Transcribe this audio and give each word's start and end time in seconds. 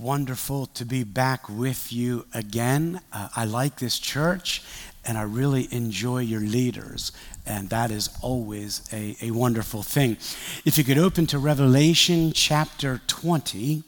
wonderful 0.00 0.66
to 0.66 0.84
be 0.84 1.02
back 1.02 1.48
with 1.48 1.92
you 1.92 2.24
again. 2.32 3.00
Uh, 3.12 3.28
I 3.34 3.44
like 3.44 3.78
this 3.78 3.98
church 3.98 4.62
and 5.04 5.18
I 5.18 5.22
really 5.22 5.68
enjoy 5.72 6.18
your 6.18 6.40
leaders, 6.40 7.12
and 7.46 7.70
that 7.70 7.90
is 7.90 8.10
always 8.20 8.88
a, 8.92 9.16
a 9.22 9.30
wonderful 9.30 9.82
thing. 9.82 10.18
If 10.64 10.76
you 10.76 10.84
could 10.84 10.98
open 10.98 11.26
to 11.28 11.38
Revelation 11.38 12.32
chapter 12.32 13.00
20. 13.06 13.82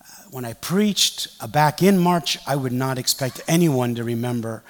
Uh, 0.00 0.04
when 0.30 0.44
I 0.44 0.52
preached 0.52 1.28
uh, 1.40 1.48
back 1.48 1.82
in 1.82 1.98
March, 1.98 2.38
I 2.46 2.54
would 2.54 2.72
not 2.72 2.96
expect 2.96 3.40
anyone 3.48 3.96
to 3.96 4.04
remember 4.04 4.62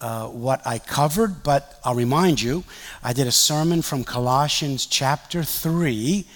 uh, 0.00 0.28
what 0.28 0.66
I 0.66 0.78
covered, 0.78 1.42
but 1.42 1.78
I'll 1.84 1.94
remind 1.94 2.40
you 2.40 2.64
I 3.04 3.12
did 3.12 3.26
a 3.26 3.32
sermon 3.32 3.82
from 3.82 4.02
Colossians 4.02 4.86
chapter 4.86 5.44
3 5.44 6.26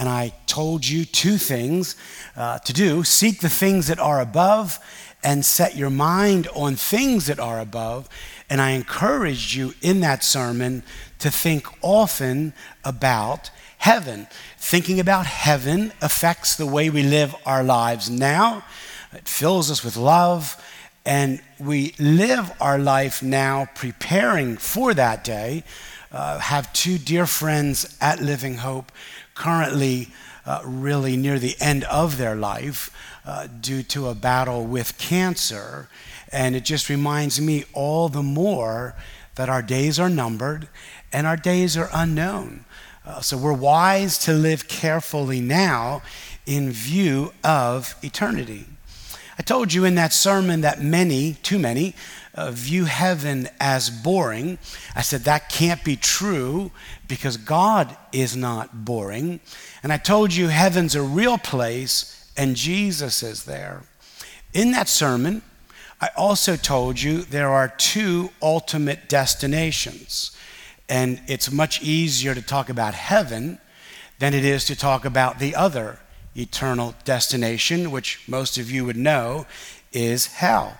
and 0.00 0.08
I 0.08 0.32
told 0.46 0.88
you 0.88 1.04
two 1.04 1.36
things 1.36 1.94
uh, 2.34 2.58
to 2.60 2.72
do 2.72 3.04
seek 3.04 3.40
the 3.40 3.50
things 3.50 3.88
that 3.88 3.98
are 3.98 4.18
above 4.18 4.78
and 5.22 5.44
set 5.44 5.76
your 5.76 5.90
mind 5.90 6.48
on 6.54 6.74
things 6.74 7.26
that 7.26 7.38
are 7.38 7.60
above. 7.60 8.08
And 8.48 8.62
I 8.62 8.70
encouraged 8.70 9.52
you 9.52 9.74
in 9.82 10.00
that 10.00 10.24
sermon 10.24 10.84
to 11.18 11.30
think 11.30 11.66
often 11.82 12.54
about 12.82 13.50
heaven. 13.76 14.26
Thinking 14.56 15.00
about 15.00 15.26
heaven 15.26 15.92
affects 16.00 16.56
the 16.56 16.66
way 16.66 16.88
we 16.88 17.02
live 17.02 17.36
our 17.44 17.62
lives 17.62 18.08
now, 18.08 18.64
it 19.12 19.28
fills 19.28 19.70
us 19.70 19.84
with 19.84 19.98
love. 19.98 20.56
And 21.04 21.42
we 21.58 21.94
live 21.98 22.50
our 22.58 22.78
life 22.78 23.22
now 23.22 23.68
preparing 23.74 24.56
for 24.56 24.94
that 24.94 25.24
day. 25.24 25.62
Uh, 26.10 26.38
have 26.38 26.72
two 26.72 26.96
dear 26.96 27.26
friends 27.26 27.96
at 28.00 28.20
Living 28.20 28.56
Hope 28.56 28.90
currently 29.40 30.08
uh, 30.44 30.60
really 30.64 31.16
near 31.16 31.38
the 31.38 31.56
end 31.60 31.82
of 31.84 32.18
their 32.18 32.34
life 32.36 32.94
uh, 33.24 33.46
due 33.46 33.82
to 33.82 34.08
a 34.08 34.14
battle 34.14 34.66
with 34.66 34.98
cancer. 34.98 35.88
And 36.30 36.54
it 36.54 36.62
just 36.62 36.90
reminds 36.90 37.40
me 37.40 37.64
all 37.72 38.10
the 38.10 38.22
more 38.22 38.94
that 39.36 39.48
our 39.48 39.62
days 39.62 39.98
are 39.98 40.10
numbered 40.10 40.68
and 41.10 41.26
our 41.26 41.38
days 41.38 41.74
are 41.74 41.88
unknown. 41.94 42.66
Uh, 43.06 43.22
so 43.22 43.38
we're 43.38 43.54
wise 43.54 44.18
to 44.18 44.34
live 44.34 44.68
carefully 44.68 45.40
now 45.40 46.02
in 46.44 46.70
view 46.70 47.32
of 47.42 47.94
eternity. 48.02 48.66
I 49.38 49.42
told 49.42 49.72
you 49.72 49.86
in 49.86 49.94
that 49.94 50.12
sermon 50.12 50.60
that 50.60 50.82
many, 50.82 51.38
too 51.42 51.58
many, 51.58 51.94
uh, 52.34 52.50
view 52.50 52.84
heaven 52.84 53.48
as 53.58 53.90
boring. 53.90 54.58
I 54.94 55.02
said 55.02 55.22
that 55.22 55.48
can't 55.48 55.82
be 55.84 55.96
true 55.96 56.70
because 57.08 57.36
God 57.36 57.96
is 58.12 58.36
not 58.36 58.84
boring. 58.84 59.40
And 59.82 59.92
I 59.92 59.96
told 59.96 60.34
you 60.34 60.48
heaven's 60.48 60.94
a 60.94 61.02
real 61.02 61.38
place 61.38 62.30
and 62.36 62.56
Jesus 62.56 63.22
is 63.22 63.44
there. 63.44 63.82
In 64.52 64.72
that 64.72 64.88
sermon, 64.88 65.42
I 66.00 66.08
also 66.16 66.56
told 66.56 67.00
you 67.00 67.22
there 67.22 67.50
are 67.50 67.68
two 67.68 68.30
ultimate 68.40 69.08
destinations. 69.08 70.36
And 70.88 71.20
it's 71.26 71.52
much 71.52 71.82
easier 71.82 72.34
to 72.34 72.42
talk 72.42 72.68
about 72.68 72.94
heaven 72.94 73.58
than 74.18 74.34
it 74.34 74.44
is 74.44 74.64
to 74.66 74.76
talk 74.76 75.04
about 75.04 75.38
the 75.38 75.54
other 75.54 75.98
eternal 76.34 76.94
destination, 77.04 77.90
which 77.90 78.26
most 78.28 78.58
of 78.58 78.70
you 78.70 78.84
would 78.84 78.96
know 78.96 79.46
is 79.92 80.26
hell. 80.26 80.76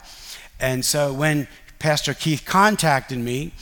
And 0.60 0.84
so 0.84 1.12
when 1.12 1.48
Pastor 1.78 2.12
Keith 2.14 2.44
contacted 2.44 3.18
me 3.18 3.52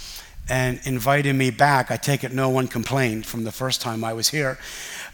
and 0.48 0.80
invited 0.84 1.34
me 1.34 1.50
back, 1.50 1.91
I 1.91 1.96
take 1.96 2.24
it 2.24 2.32
no 2.32 2.48
one 2.48 2.66
complained 2.66 3.27
from 3.27 3.44
the 3.44 3.52
first 3.52 3.80
time 3.80 4.02
I 4.02 4.12
was 4.12 4.28
here. 4.28 4.58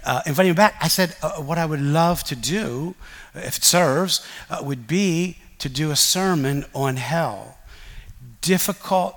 Uh, 0.05 0.23
inviting 0.27 0.53
me 0.53 0.57
back, 0.57 0.77
I 0.81 0.89
said, 0.89 1.17
uh, 1.23 1.43
What 1.43 1.59
I 1.59 1.67
would 1.67 1.81
love 1.81 2.25
to 2.25 2.37
do, 2.37 2.95
if 3.35 3.59
it 3.59 3.65
serves, 3.65 4.27
uh, 4.49 4.61
would 4.63 4.87
be 4.87 5.39
to 5.59 5.69
do 5.69 5.91
a 5.91 5.97
sermon 5.97 6.65
on 6.75 6.97
hell. 6.97 7.59
Difficult 8.41 9.17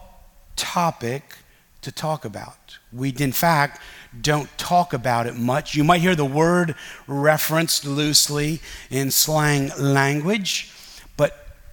topic 0.55 1.37
to 1.81 1.91
talk 1.91 2.25
about. 2.25 2.77
We, 2.91 3.13
in 3.17 3.31
fact, 3.31 3.81
don't 4.21 4.49
talk 4.57 4.93
about 4.93 5.27
it 5.27 5.35
much. 5.35 5.75
You 5.75 5.83
might 5.83 6.01
hear 6.01 6.15
the 6.15 6.25
word 6.25 6.75
referenced 7.05 7.85
loosely 7.85 8.59
in 8.89 9.11
slang 9.11 9.71
language 9.77 10.71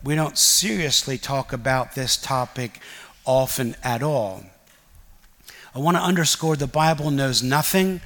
we 0.04 0.14
don't 0.14 0.36
seriously 0.36 1.16
talk 1.16 1.52
about 1.52 1.94
this 1.94 2.16
topic 2.18 2.78
often 3.24 3.74
at 3.82 4.02
all. 4.02 4.44
I 5.74 5.78
want 5.78 5.96
to 5.96 6.02
underscore 6.02 6.56
the 6.56 6.66
Bible 6.66 7.10
knows 7.10 7.42
nothing 7.42 8.02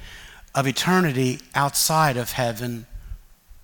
of 0.55 0.65
eternity 0.65 1.39
outside 1.53 2.15
of 2.15 2.31
heaven 2.31 2.87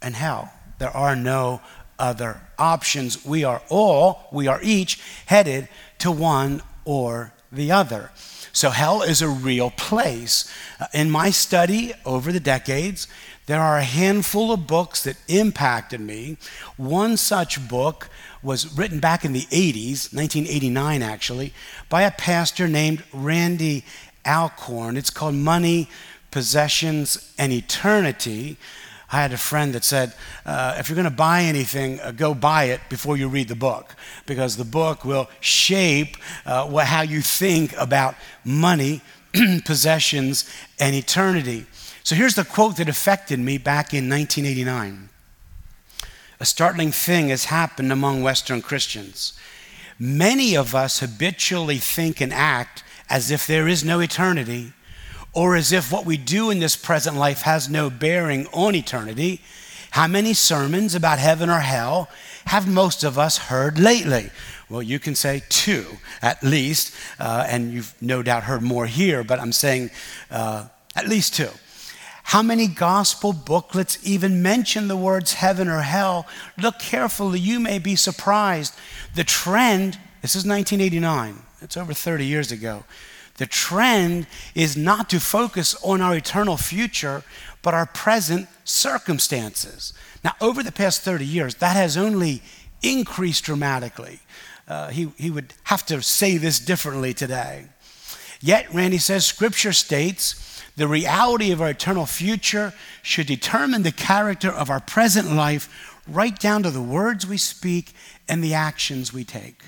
and 0.02 0.16
hell. 0.16 0.52
There 0.80 0.96
are 0.96 1.16
no 1.16 1.62
other 1.98 2.42
options. 2.60 3.26
We 3.26 3.46
are 3.46 3.62
all, 3.70 4.28
we 4.32 4.48
are 4.48 4.60
each 4.62 5.00
headed 5.26 5.70
to 6.00 6.12
one 6.12 6.62
or 6.84 7.34
the 7.56 7.72
other. 7.72 8.12
So, 8.54 8.70
hell 8.70 9.02
is 9.02 9.22
a 9.22 9.28
real 9.28 9.70
place. 9.70 10.50
Uh, 10.80 10.88
in 10.94 11.10
my 11.10 11.30
study 11.30 11.94
over 12.06 12.32
the 12.32 12.40
decades, 12.40 13.08
there 13.48 13.62
are 13.62 13.78
a 13.78 13.84
handful 13.84 14.52
of 14.52 14.66
books 14.66 15.04
that 15.04 15.18
impacted 15.28 16.00
me. 16.00 16.38
One 16.78 17.18
such 17.18 17.68
book 17.68 18.10
was 18.42 18.78
written 18.78 19.00
back 19.00 19.26
in 19.26 19.34
the 19.34 19.42
80s, 19.52 20.14
1989 20.14 21.04
actually, 21.04 21.54
by 21.90 22.04
a 22.04 22.12
pastor 22.12 22.68
named 22.68 23.04
Randy 23.12 23.84
Alcorn. 24.26 24.98
It's 24.98 25.10
called 25.10 25.36
Money, 25.36 25.90
Possessions, 26.32 27.34
and 27.38 27.52
Eternity. 27.52 28.58
I 29.16 29.22
had 29.22 29.32
a 29.32 29.38
friend 29.38 29.74
that 29.76 29.86
said, 29.86 30.14
uh, 30.46 30.76
if 30.78 30.90
you're 30.90 30.98
going 30.98 31.06
to 31.06 31.10
buy 31.10 31.44
anything, 31.44 32.02
uh, 32.02 32.12
go 32.12 32.34
buy 32.34 32.66
it 32.66 32.82
before 32.90 33.16
you 33.16 33.30
read 33.30 33.48
the 33.48 33.56
book, 33.56 33.96
because 34.26 34.58
the 34.58 34.66
book 34.66 35.06
will 35.06 35.30
shape 35.40 36.18
uh, 36.46 36.68
what, 36.68 36.88
how 36.88 37.02
you 37.02 37.22
think 37.22 37.74
about 37.78 38.16
money, 38.44 39.02
possessions, 39.64 40.44
and 40.82 40.94
eternity. 40.94 41.66
So 42.04 42.14
here's 42.14 42.36
the 42.36 42.44
quote 42.44 42.76
that 42.76 42.90
affected 42.90 43.40
me 43.40 43.58
back 43.58 43.94
in 43.94 44.10
1989. 44.10 45.08
A 46.42 46.46
startling 46.46 46.92
thing 46.92 47.30
has 47.30 47.46
happened 47.46 47.94
among 47.94 48.22
Western 48.22 48.62
Christians. 48.62 49.32
Many 49.98 50.58
of 50.58 50.76
us 50.76 51.00
habitually 51.00 51.78
think 51.78 52.20
and 52.20 52.34
act 52.34 52.84
as 53.10 53.32
if 53.32 53.48
there 53.48 53.70
is 53.70 53.82
no 53.82 54.02
eternity, 54.02 54.74
or 55.36 55.56
as 55.56 55.72
if 55.72 55.92
what 55.92 56.06
we 56.06 56.18
do 56.18 56.50
in 56.50 56.60
this 56.60 56.76
present 56.76 57.18
life 57.18 57.42
has 57.42 57.70
no 57.70 57.90
bearing 57.90 58.48
on 58.54 58.74
eternity. 58.74 59.42
How 59.92 60.08
many 60.08 60.34
sermons 60.34 60.96
about 60.96 61.20
heaven 61.20 61.50
or 61.50 61.60
hell 61.60 62.10
have 62.46 62.68
most 62.68 63.04
of 63.04 63.20
us 63.20 63.38
heard 63.38 63.78
lately? 63.78 64.32
Well, 64.70 64.82
you 64.82 64.98
can 64.98 65.14
say 65.14 65.44
two 65.50 65.86
at 66.22 66.42
least, 66.42 66.96
uh, 67.20 67.46
and 67.48 67.72
you've 67.72 67.94
no 68.02 68.24
doubt 68.24 68.44
heard 68.44 68.62
more 68.62 68.88
here, 68.88 69.24
but 69.24 69.40
I'm 69.40 69.52
saying 69.52 69.92
uh, 70.32 70.68
at 70.96 71.08
least 71.08 71.36
two. 71.36 71.50
How 72.24 72.42
many 72.42 72.68
gospel 72.68 73.34
booklets 73.34 74.00
even 74.04 74.42
mention 74.42 74.88
the 74.88 74.98
words 74.98 75.34
heaven 75.34 75.68
or 75.68 75.82
hell? 75.82 76.28
Look 76.58 76.80
carefully, 76.80 77.40
you 77.40 77.60
may 77.60 77.78
be 77.78 77.96
surprised. 77.96 78.74
The 79.14 79.24
trend, 79.24 80.00
this 80.22 80.36
is 80.36 80.46
1989, 80.46 81.44
it's 81.62 81.78
over 81.78 81.94
30 81.94 82.26
years 82.26 82.52
ago. 82.52 82.84
The 83.38 83.46
trend 83.46 84.28
is 84.54 84.78
not 84.78 85.10
to 85.10 85.20
focus 85.20 85.76
on 85.84 86.02
our 86.02 86.16
eternal 86.16 86.58
future, 86.58 87.24
but 87.62 87.74
our 87.74 87.86
present 87.86 88.48
circumstances. 88.64 89.94
Now, 90.24 90.34
over 90.40 90.64
the 90.64 90.72
past 90.72 91.02
30 91.02 91.26
years, 91.26 91.56
that 91.56 91.76
has 91.76 91.98
only 91.98 92.42
increased 92.82 93.44
dramatically. 93.44 94.20
Uh, 94.68 94.90
he, 94.90 95.12
he 95.18 95.30
would 95.30 95.54
have 95.66 95.86
to 95.88 96.02
say 96.02 96.38
this 96.38 96.60
differently 96.60 97.14
today. 97.14 97.66
Yet, 98.40 98.74
Randy 98.74 98.98
says, 98.98 99.26
Scripture 99.26 99.74
states, 99.74 100.62
the 100.78 100.88
reality 100.88 101.52
of 101.52 101.62
our 101.62 101.70
eternal 101.70 102.06
future 102.06 102.74
should 103.02 103.28
determine 103.28 103.84
the 103.84 103.92
character 103.92 104.50
of 104.50 104.70
our 104.70 104.80
present 104.80 105.32
life, 105.32 106.00
right 106.08 106.38
down 106.38 106.64
to 106.64 106.70
the 106.70 106.82
words 106.82 107.26
we 107.26 107.38
speak 107.38 107.94
and 108.28 108.44
the 108.44 108.54
actions 108.54 109.14
we 109.14 109.24
take. 109.24 109.64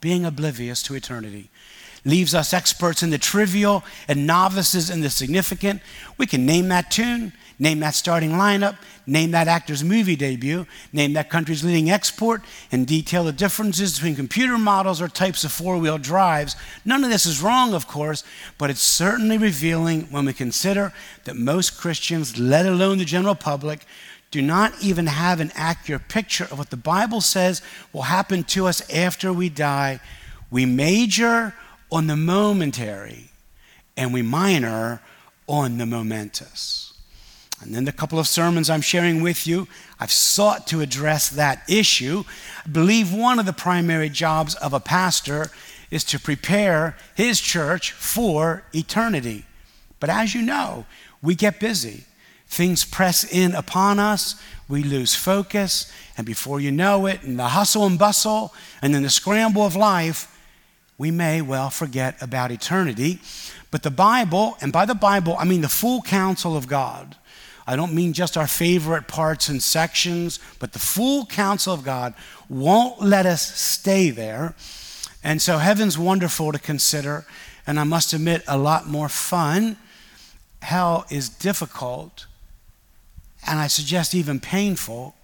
Being 0.00 0.24
oblivious 0.24 0.82
to 0.84 0.94
eternity 0.94 1.50
leaves 2.04 2.34
us 2.34 2.52
experts 2.52 3.02
in 3.02 3.10
the 3.10 3.18
trivial 3.18 3.84
and 4.08 4.26
novices 4.26 4.90
in 4.90 5.00
the 5.00 5.10
significant. 5.10 5.80
We 6.18 6.26
can 6.26 6.44
name 6.44 6.68
that 6.68 6.90
tune, 6.90 7.32
name 7.58 7.80
that 7.80 7.94
starting 7.94 8.30
lineup, 8.30 8.76
name 9.06 9.30
that 9.32 9.48
actor's 9.48 9.84
movie 9.84 10.16
debut, 10.16 10.66
name 10.92 11.12
that 11.12 11.30
country's 11.30 11.62
leading 11.62 11.90
export, 11.90 12.42
and 12.72 12.86
detail 12.86 13.24
the 13.24 13.32
differences 13.32 13.94
between 13.94 14.16
computer 14.16 14.58
models 14.58 15.00
or 15.00 15.08
types 15.08 15.44
of 15.44 15.52
four 15.52 15.78
wheel 15.78 15.98
drives. 15.98 16.56
None 16.84 17.04
of 17.04 17.10
this 17.10 17.26
is 17.26 17.42
wrong, 17.42 17.72
of 17.74 17.86
course, 17.86 18.24
but 18.58 18.70
it's 18.70 18.82
certainly 18.82 19.38
revealing 19.38 20.02
when 20.10 20.24
we 20.24 20.32
consider 20.32 20.92
that 21.24 21.36
most 21.36 21.78
Christians, 21.78 22.38
let 22.38 22.66
alone 22.66 22.98
the 22.98 23.04
general 23.04 23.36
public, 23.36 23.84
do 24.32 24.42
not 24.42 24.72
even 24.82 25.06
have 25.06 25.40
an 25.40 25.52
accurate 25.54 26.08
picture 26.08 26.44
of 26.44 26.58
what 26.58 26.70
the 26.70 26.76
Bible 26.76 27.20
says 27.20 27.60
will 27.92 28.02
happen 28.02 28.42
to 28.44 28.66
us 28.66 28.88
after 28.90 29.32
we 29.32 29.48
die. 29.50 30.00
We 30.50 30.64
major 30.64 31.54
on 31.92 32.06
the 32.06 32.16
momentary 32.16 33.30
and 33.96 34.12
we 34.12 34.22
minor 34.22 35.02
on 35.46 35.76
the 35.76 35.86
momentous. 35.86 36.94
And 37.60 37.76
in 37.76 37.84
the 37.84 37.92
couple 37.92 38.18
of 38.18 38.26
sermons 38.26 38.68
I'm 38.68 38.80
sharing 38.80 39.22
with 39.22 39.46
you, 39.46 39.68
I've 40.00 40.10
sought 40.10 40.66
to 40.68 40.80
address 40.80 41.28
that 41.28 41.62
issue. 41.68 42.24
I 42.64 42.68
believe 42.68 43.12
one 43.12 43.38
of 43.38 43.46
the 43.46 43.52
primary 43.52 44.08
jobs 44.08 44.56
of 44.56 44.72
a 44.72 44.80
pastor 44.80 45.50
is 45.90 46.02
to 46.04 46.18
prepare 46.18 46.96
his 47.14 47.40
church 47.40 47.92
for 47.92 48.64
eternity. 48.74 49.44
But 50.00 50.10
as 50.10 50.34
you 50.34 50.42
know, 50.42 50.86
we 51.22 51.34
get 51.36 51.60
busy. 51.60 52.04
Things 52.48 52.84
press 52.84 53.22
in 53.22 53.54
upon 53.54 53.98
us, 53.98 54.42
we 54.68 54.82
lose 54.82 55.14
focus, 55.14 55.92
and 56.16 56.26
before 56.26 56.60
you 56.60 56.72
know 56.72 57.06
it, 57.06 57.22
in 57.22 57.36
the 57.36 57.48
hustle 57.48 57.86
and 57.86 57.98
bustle 57.98 58.52
and 58.80 58.94
in 58.94 59.02
the 59.02 59.10
scramble 59.10 59.64
of 59.64 59.76
life, 59.76 60.31
we 60.98 61.10
may 61.10 61.42
well 61.42 61.70
forget 61.70 62.20
about 62.20 62.50
eternity. 62.50 63.20
But 63.70 63.82
the 63.82 63.90
Bible, 63.90 64.56
and 64.60 64.72
by 64.72 64.84
the 64.84 64.94
Bible, 64.94 65.36
I 65.38 65.44
mean 65.44 65.62
the 65.62 65.68
full 65.68 66.02
counsel 66.02 66.56
of 66.56 66.68
God. 66.68 67.16
I 67.66 67.76
don't 67.76 67.94
mean 67.94 68.12
just 68.12 68.36
our 68.36 68.46
favorite 68.46 69.06
parts 69.06 69.48
and 69.48 69.62
sections, 69.62 70.38
but 70.58 70.72
the 70.72 70.78
full 70.78 71.26
counsel 71.26 71.72
of 71.72 71.84
God 71.84 72.14
won't 72.48 73.00
let 73.00 73.24
us 73.24 73.58
stay 73.58 74.10
there. 74.10 74.54
And 75.22 75.40
so 75.40 75.58
heaven's 75.58 75.96
wonderful 75.96 76.52
to 76.52 76.58
consider, 76.58 77.24
and 77.66 77.78
I 77.78 77.84
must 77.84 78.12
admit, 78.12 78.42
a 78.48 78.58
lot 78.58 78.88
more 78.88 79.08
fun. 79.08 79.76
Hell 80.60 81.06
is 81.10 81.28
difficult, 81.28 82.26
and 83.46 83.58
I 83.58 83.68
suggest 83.68 84.14
even 84.14 84.40
painful, 84.40 85.14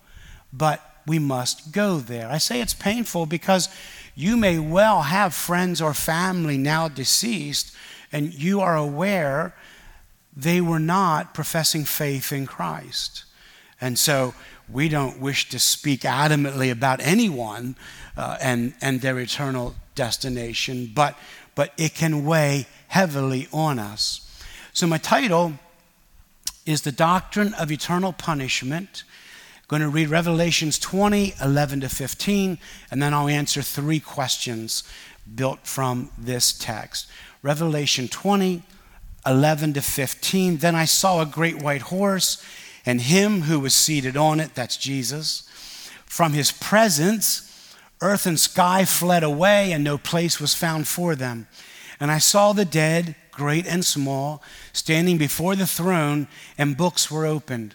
but 0.52 0.97
we 1.08 1.18
must 1.18 1.72
go 1.72 1.98
there. 1.98 2.28
I 2.28 2.38
say 2.38 2.60
it's 2.60 2.74
painful 2.74 3.26
because 3.26 3.68
you 4.14 4.36
may 4.36 4.58
well 4.58 5.02
have 5.02 5.34
friends 5.34 5.80
or 5.80 5.94
family 5.94 6.58
now 6.58 6.88
deceased, 6.88 7.74
and 8.12 8.32
you 8.34 8.60
are 8.60 8.76
aware 8.76 9.54
they 10.36 10.60
were 10.60 10.78
not 10.78 11.34
professing 11.34 11.84
faith 11.84 12.32
in 12.32 12.46
Christ. 12.46 13.24
And 13.80 13.98
so 13.98 14.34
we 14.68 14.88
don't 14.88 15.18
wish 15.18 15.48
to 15.48 15.58
speak 15.58 16.02
adamantly 16.02 16.70
about 16.70 17.00
anyone 17.00 17.76
uh, 18.16 18.36
and, 18.40 18.74
and 18.80 19.00
their 19.00 19.18
eternal 19.18 19.74
destination, 19.94 20.90
but, 20.94 21.18
but 21.54 21.72
it 21.78 21.94
can 21.94 22.24
weigh 22.24 22.66
heavily 22.88 23.48
on 23.52 23.78
us. 23.78 24.24
So, 24.72 24.86
my 24.86 24.98
title 24.98 25.54
is 26.66 26.82
The 26.82 26.92
Doctrine 26.92 27.54
of 27.54 27.72
Eternal 27.72 28.12
Punishment. 28.12 29.02
Going 29.68 29.82
to 29.82 29.88
read 29.88 30.08
Revelations 30.08 30.78
20, 30.78 31.34
11 31.42 31.80
to 31.82 31.90
15, 31.90 32.58
and 32.90 33.02
then 33.02 33.12
I'll 33.12 33.28
answer 33.28 33.60
three 33.60 34.00
questions 34.00 34.82
built 35.34 35.66
from 35.66 36.10
this 36.16 36.54
text. 36.54 37.06
Revelation 37.42 38.08
20, 38.08 38.62
11 39.26 39.74
to 39.74 39.82
15. 39.82 40.56
Then 40.56 40.74
I 40.74 40.86
saw 40.86 41.20
a 41.20 41.26
great 41.26 41.62
white 41.62 41.82
horse, 41.82 42.42
and 42.86 43.02
him 43.02 43.42
who 43.42 43.60
was 43.60 43.74
seated 43.74 44.16
on 44.16 44.40
it, 44.40 44.54
that's 44.54 44.78
Jesus. 44.78 45.42
From 46.06 46.32
his 46.32 46.50
presence, 46.50 47.74
earth 48.00 48.24
and 48.24 48.40
sky 48.40 48.86
fled 48.86 49.22
away, 49.22 49.72
and 49.72 49.84
no 49.84 49.98
place 49.98 50.40
was 50.40 50.54
found 50.54 50.88
for 50.88 51.14
them. 51.14 51.46
And 52.00 52.10
I 52.10 52.18
saw 52.18 52.54
the 52.54 52.64
dead 52.64 53.16
great 53.32 53.66
and 53.66 53.84
small, 53.84 54.42
standing 54.72 55.16
before 55.16 55.54
the 55.54 55.66
throne, 55.66 56.26
and 56.58 56.76
books 56.76 57.10
were 57.10 57.24
opened. 57.24 57.74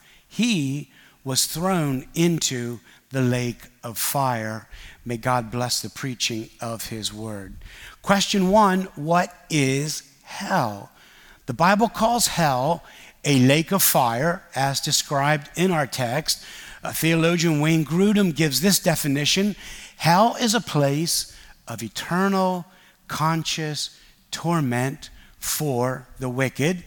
he 0.31 0.89
was 1.25 1.45
thrown 1.45 2.05
into 2.15 2.79
the 3.09 3.21
lake 3.21 3.67
of 3.83 3.97
fire. 3.97 4.69
May 5.03 5.17
God 5.17 5.51
bless 5.51 5.81
the 5.81 5.89
preaching 5.89 6.49
of 6.61 6.87
his 6.87 7.13
word. 7.13 7.55
Question 8.01 8.49
one 8.49 8.83
What 8.95 9.35
is 9.49 10.09
hell? 10.23 10.89
The 11.47 11.53
Bible 11.53 11.89
calls 11.89 12.27
hell 12.27 12.81
a 13.25 13.39
lake 13.39 13.73
of 13.73 13.83
fire, 13.83 14.41
as 14.55 14.79
described 14.79 15.49
in 15.57 15.69
our 15.69 15.85
text. 15.85 16.45
Uh, 16.81 16.93
theologian 16.93 17.59
Wayne 17.59 17.83
Grudem 17.83 18.33
gives 18.33 18.61
this 18.61 18.79
definition 18.79 19.57
Hell 19.97 20.37
is 20.39 20.55
a 20.55 20.61
place 20.61 21.37
of 21.67 21.83
eternal, 21.83 22.65
conscious 23.09 23.99
torment 24.31 25.09
for 25.39 26.07
the 26.19 26.29
wicked. 26.29 26.85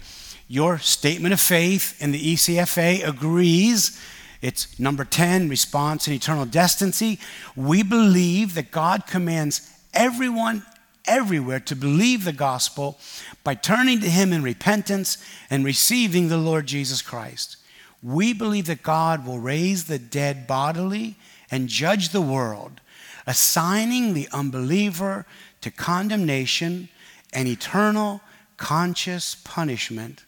Your 0.54 0.78
statement 0.78 1.34
of 1.34 1.40
faith 1.40 2.00
in 2.00 2.12
the 2.12 2.32
EFCA 2.32 3.04
agrees. 3.04 4.00
It's 4.40 4.78
number 4.78 5.04
10, 5.04 5.48
response 5.48 6.06
and 6.06 6.14
eternal 6.14 6.46
destiny. 6.46 7.18
We 7.56 7.82
believe 7.82 8.54
that 8.54 8.70
God 8.70 9.04
commands 9.04 9.68
everyone 9.92 10.64
everywhere 11.06 11.58
to 11.58 11.74
believe 11.74 12.22
the 12.22 12.32
gospel 12.32 13.00
by 13.42 13.56
turning 13.56 13.98
to 14.02 14.08
Him 14.08 14.32
in 14.32 14.44
repentance 14.44 15.18
and 15.50 15.64
receiving 15.64 16.28
the 16.28 16.38
Lord 16.38 16.66
Jesus 16.66 17.02
Christ. 17.02 17.56
We 18.00 18.32
believe 18.32 18.66
that 18.66 18.84
God 18.84 19.26
will 19.26 19.40
raise 19.40 19.86
the 19.86 19.98
dead 19.98 20.46
bodily 20.46 21.16
and 21.50 21.66
judge 21.66 22.10
the 22.10 22.20
world, 22.20 22.80
assigning 23.26 24.14
the 24.14 24.28
unbeliever 24.32 25.26
to 25.62 25.72
condemnation 25.72 26.90
and 27.32 27.48
eternal 27.48 28.20
conscious 28.56 29.34
punishment, 29.34 30.22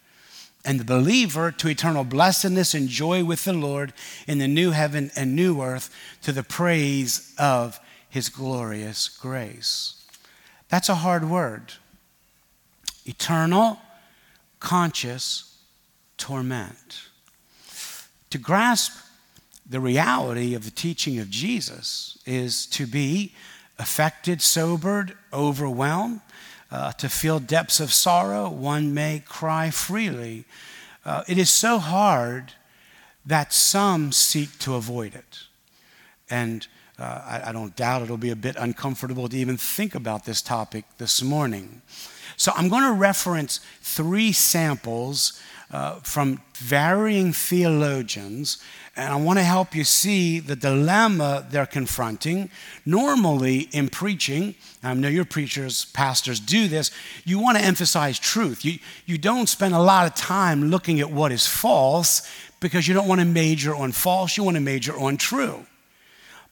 and 0.66 0.80
the 0.80 0.84
believer 0.84 1.52
to 1.52 1.68
eternal 1.68 2.04
blessedness 2.04 2.74
and 2.74 2.88
joy 2.88 3.24
with 3.24 3.44
the 3.44 3.52
Lord 3.52 3.92
in 4.26 4.38
the 4.38 4.48
new 4.48 4.72
heaven 4.72 5.12
and 5.14 5.36
new 5.36 5.62
earth 5.62 5.94
to 6.22 6.32
the 6.32 6.42
praise 6.42 7.32
of 7.38 7.78
his 8.10 8.28
glorious 8.28 9.08
grace. 9.08 10.04
That's 10.68 10.88
a 10.88 10.96
hard 10.96 11.30
word. 11.30 11.74
Eternal 13.04 13.78
conscious 14.58 15.56
torment. 16.18 17.02
To 18.30 18.38
grasp 18.38 18.92
the 19.68 19.80
reality 19.80 20.54
of 20.54 20.64
the 20.64 20.70
teaching 20.70 21.18
of 21.20 21.30
Jesus 21.30 22.18
is 22.26 22.66
to 22.66 22.86
be 22.86 23.32
affected, 23.78 24.42
sobered, 24.42 25.16
overwhelmed, 25.32 26.20
uh, 26.70 26.92
to 26.92 27.08
feel 27.08 27.38
depths 27.38 27.80
of 27.80 27.92
sorrow. 27.92 28.48
One 28.48 28.92
may 28.94 29.22
cry 29.26 29.70
freely. 29.70 30.44
Uh, 31.04 31.22
it 31.28 31.38
is 31.38 31.50
so 31.50 31.78
hard 31.78 32.52
that 33.24 33.52
some 33.52 34.12
seek 34.12 34.58
to 34.60 34.74
avoid 34.74 35.14
it. 35.14 35.40
And 36.30 36.66
uh, 36.98 37.22
I, 37.24 37.50
I 37.50 37.52
don't 37.52 37.76
doubt 37.76 38.02
it'll 38.02 38.16
be 38.16 38.30
a 38.30 38.36
bit 38.36 38.56
uncomfortable 38.58 39.28
to 39.28 39.36
even 39.36 39.56
think 39.56 39.94
about 39.94 40.24
this 40.24 40.42
topic 40.42 40.84
this 40.98 41.22
morning. 41.22 41.82
So 42.36 42.52
I'm 42.54 42.68
going 42.68 42.84
to 42.84 42.92
reference 42.92 43.60
three 43.80 44.32
samples 44.32 45.40
uh, 45.70 45.96
from 45.96 46.40
varying 46.54 47.32
theologians, 47.32 48.58
and 48.96 49.12
I 49.12 49.16
want 49.16 49.38
to 49.38 49.44
help 49.44 49.74
you 49.74 49.84
see 49.84 50.40
the 50.40 50.56
dilemma 50.56 51.46
they're 51.50 51.66
confronting. 51.66 52.50
Normally, 52.86 53.68
in 53.72 53.88
preaching, 53.88 54.54
I 54.82 54.94
know 54.94 55.08
your 55.08 55.26
preachers, 55.26 55.84
pastors 55.86 56.40
do 56.40 56.66
this, 56.66 56.90
you 57.24 57.38
want 57.38 57.58
to 57.58 57.64
emphasize 57.64 58.18
truth. 58.18 58.64
You, 58.64 58.78
you 59.04 59.18
don't 59.18 59.48
spend 59.48 59.74
a 59.74 59.80
lot 59.80 60.06
of 60.06 60.14
time 60.14 60.70
looking 60.70 61.00
at 61.00 61.10
what 61.10 61.30
is 61.30 61.46
false 61.46 62.30
because 62.60 62.88
you 62.88 62.94
don't 62.94 63.06
want 63.06 63.20
to 63.20 63.26
major 63.26 63.74
on 63.74 63.92
false, 63.92 64.36
you 64.36 64.44
want 64.44 64.56
to 64.56 64.62
major 64.62 64.98
on 64.98 65.18
true. 65.18 65.66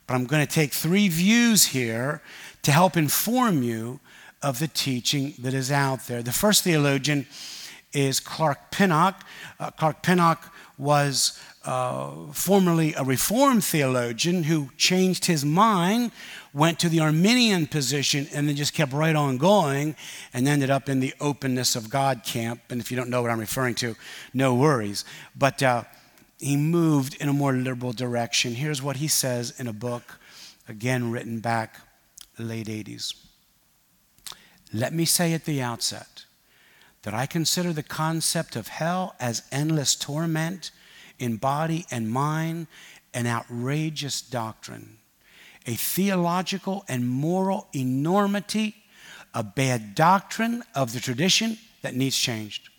But 0.07 0.15
I'm 0.15 0.27
going 0.27 0.47
to 0.47 0.53
take 0.53 0.73
three 0.73 1.09
views 1.09 1.67
here 1.69 2.21
to 2.63 2.73
help 2.73 2.97
inform 2.97 3.63
you 3.63 4.01
of 4.43 4.59
the 4.59 4.69
teaching 4.69 5.33
that 5.39 5.55
is 5.55 5.73
out 5.73 6.07
there. 6.07 6.23
The 6.23 6.33
first 6.33 6.63
theologian 6.63 7.27
is 7.95 8.21
Clark 8.21 8.71
Pinnock. 8.71 9.25
Uh, 9.59 9.71
Clark 9.71 10.03
Pinnock 10.03 10.54
was 10.77 11.39
uh, 11.65 12.11
formerly 12.33 12.95
a 12.95 13.05
Reformed 13.05 13.65
theologian 13.65 14.45
who 14.45 14.71
changed 14.77 15.25
his 15.25 15.45
mind, 15.45 16.11
went 16.53 16.79
to 16.81 16.89
the 16.89 17.01
Arminian 17.01 17.67
position, 17.67 18.29
and 18.35 18.49
then 18.49 18.57
just 18.57 18.75
kept 18.75 18.93
right 18.93 19.17
on 19.17 19.39
going 19.39 19.97
and 20.33 20.47
ended 20.47 20.71
up 20.71 20.89
in 20.89 21.01
the 21.01 21.15
openness 21.21 21.77
of 21.77 21.89
God 21.89 22.23
camp. 22.25 22.61
And 22.71 22.81
if 22.81 22.91
you 22.91 22.97
don't 22.97 23.09
know 23.09 23.23
what 23.23 23.31
I'm 23.31 23.41
referring 23.41 23.77
to, 23.77 23.97
no 24.33 24.55
worries. 24.55 25.05
But 25.37 25.63
uh, 25.63 25.85
he 26.39 26.57
moved 26.57 27.17
in 27.21 27.29
a 27.29 27.33
more 27.33 27.53
liberal 27.53 27.93
direction. 27.93 28.55
Here's 28.55 28.83
what 28.83 28.97
he 28.97 29.09
says 29.09 29.59
in 29.59 29.67
a 29.67 29.73
book, 29.73 30.19
again 30.69 31.11
written 31.11 31.41
back 31.41 31.81
late 32.39 32.67
80s. 32.67 33.15
Let 34.73 34.93
me 34.93 35.05
say 35.05 35.33
at 35.35 35.45
the 35.45 35.63
outset 35.63 36.25
that 37.05 37.15
I 37.15 37.27
consider 37.27 37.73
the 37.73 37.83
concept 37.83 38.57
of 38.57 38.69
hell 38.69 39.15
as 39.21 39.43
endless 39.53 39.95
torment 39.95 40.71
in 41.19 41.37
body 41.37 41.87
and 41.91 42.11
mind 42.11 42.67
an 43.13 43.27
outrageous 43.27 44.21
doctrine, 44.21 44.99
a 45.67 45.75
theological 45.75 46.85
and 46.89 47.09
moral 47.09 47.69
enormity, 47.75 48.75
a 49.33 49.43
bad 49.43 49.95
doctrine 49.95 50.65
of 50.75 50.93
the 50.93 51.01
tradition 51.01 51.59
that 51.83 51.95
needs 51.95 52.17
changed. 52.17 52.71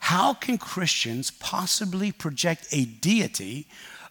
How 0.00 0.32
can 0.32 0.58
Christians 0.58 1.30
possibly 1.30 2.10
project 2.10 2.66
a 2.72 2.84
deity 2.84 3.68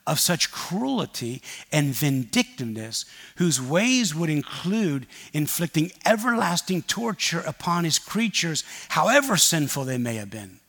of 0.08 0.20
such 0.20 0.52
cruelty 0.52 1.42
and 1.72 1.94
vindictiveness, 1.94 3.06
whose 3.36 3.62
ways 3.62 4.16
would 4.16 4.30
include 4.30 5.06
inflicting 5.34 5.92
everlasting 6.06 6.82
torture 6.82 7.44
upon 7.46 7.84
his 7.84 8.00
creatures, 8.00 8.64
however 8.90 9.38
sinful 9.38 9.84
they 9.84 9.98
may 9.98 10.16
have 10.16 10.32
been? 10.32 10.60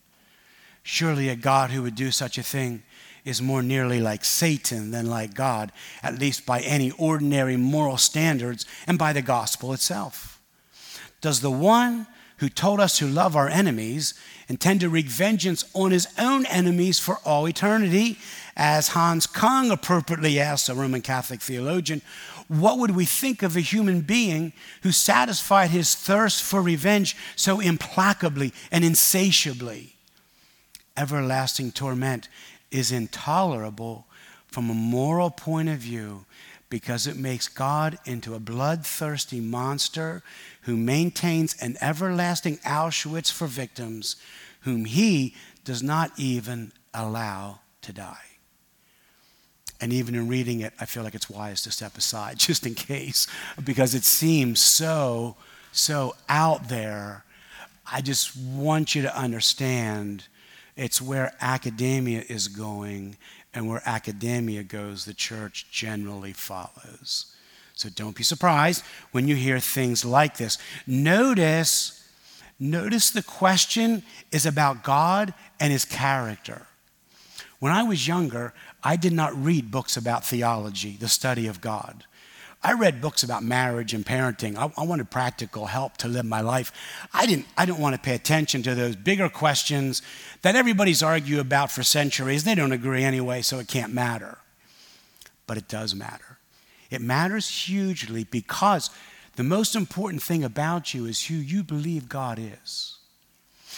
Surely 0.83 1.29
a 1.29 1.37
God 1.37 1.71
who 1.71 1.83
would 1.83 1.95
do 1.95 2.11
such 2.11 2.37
a 2.37 2.43
thing 2.43 2.83
is 3.25 3.41
more 3.41 3.63
nearly 3.63 4.01
like 4.01 4.25
Satan 4.25 4.91
than 4.91 5.07
like 5.07 5.35
God, 5.35 5.71
at 6.03 6.19
least 6.19 6.45
by 6.45 6.61
any 6.61 6.91
ordinary 6.93 7.57
moral 7.57 7.97
standards 7.97 8.67
and 8.87 8.99
by 8.99 9.13
the 9.13 9.23
gospel 9.23 9.73
itself. 9.73 10.41
Does 11.21 11.41
the 11.41 11.51
one 11.51 12.07
who 12.39 12.49
told 12.49 12.81
us 12.81 12.99
to 12.99 13.07
love 13.07 13.37
our 13.37 13.49
enemies 13.49 14.15
intend 14.49 14.81
to 14.81 14.89
wreak 14.89 15.07
vengeance 15.07 15.65
on 15.75 15.91
his 15.91 16.09
own 16.19 16.47
enemies 16.47 16.99
for 16.99 17.19
all 17.25 17.47
eternity? 17.47 18.19
As 18.57 18.89
Hans 18.89 19.27
Kung 19.27 19.71
appropriately 19.71 20.41
asked 20.41 20.69
a 20.69 20.75
Roman 20.75 21.03
Catholic 21.03 21.41
theologian, 21.41 22.03
what 22.49 22.79
would 22.79 22.93
we 22.93 23.05
think 23.05 23.43
of 23.43 23.57
a 23.57 23.61
human 23.61 24.01
being 24.01 24.53
who 24.83 24.91
satisfied 24.91 25.71
his 25.71 25.95
thirst 25.95 26.43
for 26.43 26.63
revenge 26.63 27.17
so 27.37 27.61
implacably 27.61 28.53
and 28.73 28.85
insatiably? 28.85 29.97
Everlasting 30.97 31.73
torment 31.73 32.29
is 32.71 32.91
intolerable 32.91 34.07
from 34.47 34.71
a 34.71 34.75
moral 34.75 35.31
point 35.31 35.69
of 35.69 35.79
view 35.79 36.25
because 36.71 37.07
it 37.07 37.17
makes 37.17 37.49
God 37.49 37.99
into 38.05 38.35
a 38.35 38.41
bloodthirsty 38.41 39.41
monster 39.41 40.23
who 40.63 40.77
maintains 40.77 41.57
an 41.63 41.77
everlasting 41.81 42.59
Auschwitz 42.59 43.33
for 43.33 43.47
victims 43.47 44.17
whom 44.63 44.85
he 44.85 45.35
does 45.65 45.83
not 45.83 46.13
even 46.17 46.73
allow 46.93 47.61
to 47.83 47.93
die. 47.93 48.17
And 49.81 49.93
even 49.93 50.15
in 50.15 50.29
reading 50.29 50.61
it, 50.61 50.73
I 50.81 50.87
feel 50.87 51.05
like 51.05 51.15
it's 51.15 51.31
wise 51.31 51.63
to 51.63 51.71
step 51.71 51.97
aside 51.97 52.39
just 52.39 52.67
in 52.67 52.75
case, 52.75 53.27
because 53.63 53.95
it 53.95 54.05
seems 54.05 54.61
so, 54.61 55.37
so 55.73 56.15
out 56.29 56.69
there. 56.69 57.25
I 57.91 58.03
just 58.03 58.37
want 58.37 58.95
you 58.95 59.03
to 59.03 59.17
understand 59.17 60.27
it's 60.77 61.01
where 61.01 61.35
academia 61.41 62.23
is 62.29 62.49
going, 62.49 63.17
and 63.59 63.69
where 63.69 63.83
academia 63.85 64.63
goes, 64.63 65.05
the 65.05 65.13
church 65.13 65.67
generally 65.73 66.33
follows. 66.33 67.35
So 67.75 67.89
don't 67.89 68.15
be 68.15 68.23
surprised 68.23 68.85
when 69.11 69.27
you 69.27 69.35
hear 69.35 69.59
things 69.59 70.05
like 70.05 70.37
this. 70.37 70.59
Notice, 70.87 72.09
notice 72.61 73.11
the 73.11 73.23
question 73.23 74.05
is 74.31 74.47
about 74.47 74.85
God 74.85 75.35
and 75.59 75.73
his 75.73 75.85
character. 75.85 76.67
When 77.59 77.73
I 77.73 77.83
was 77.83 78.07
younger, 78.07 78.55
I 78.85 78.95
did 78.95 79.13
not 79.13 79.35
read 79.37 79.73
books 79.73 79.97
about 79.97 80.25
theology, 80.25 80.97
the 80.97 81.09
study 81.09 81.49
of 81.49 81.61
God. 81.61 82.05
I 82.63 82.73
read 82.73 83.01
books 83.01 83.23
about 83.23 83.45
marriage 83.45 83.95
and 83.95 84.05
parenting. 84.05 84.57
I, 84.57 84.71
I, 84.77 84.85
wanted 84.85 85.11
practical 85.11 85.67
help 85.67 85.97
to 85.99 86.09
live 86.09 86.25
my 86.25 86.41
life. 86.41 86.73
I 87.15 87.25
didn't, 87.25 87.47
I 87.57 87.65
didn't 87.65 87.79
want 87.79 87.95
to 87.95 88.03
pay 88.03 88.15
attention 88.15 88.63
to 88.65 88.75
those 88.75 88.97
bigger 88.97 89.29
questions 89.29 90.03
that 90.43 90.57
everybody's 90.57 91.03
argued 91.03 91.39
about 91.39 91.71
for 91.71 91.85
centuries. 91.85 92.43
They 92.43 92.57
don't 92.57 92.73
agree 92.73 93.05
anyway, 93.05 93.43
so 93.43 93.61
it 93.61 93.69
can't 93.69 93.93
matter. 93.95 94.39
But 95.47 95.57
it 95.57 95.69
does 95.69 95.95
matter. 95.95 96.39
It 96.91 97.01
matters 97.01 97.49
hugely 97.49 98.25
because 98.25 98.91
the 99.37 99.45
most 99.45 99.77
important 99.77 100.23
thing 100.23 100.43
about 100.43 100.93
you 100.95 101.07
is 101.07 101.27
who 101.27 101.35
you 101.35 101.63
believe 101.63 102.09
God 102.09 102.41
is. 102.41 102.97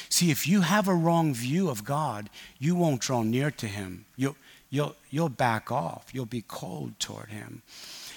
See, 0.09 0.31
if 0.31 0.49
you 0.49 0.63
have 0.63 0.89
a 0.89 0.95
wrong 0.95 1.35
view 1.35 1.69
of 1.69 1.85
God, 1.85 2.31
you 2.59 2.75
won't 2.75 3.03
draw 3.03 3.23
near 3.23 3.51
to 3.51 3.67
Him. 3.67 4.07
You'll, 4.17 4.37
you'll, 4.71 4.97
you'll 5.11 5.29
back 5.29 5.71
off. 5.71 6.07
You'll 6.13 6.25
be 6.25 6.43
cold 6.47 6.99
toward 6.99 7.29
Him. 7.29 7.63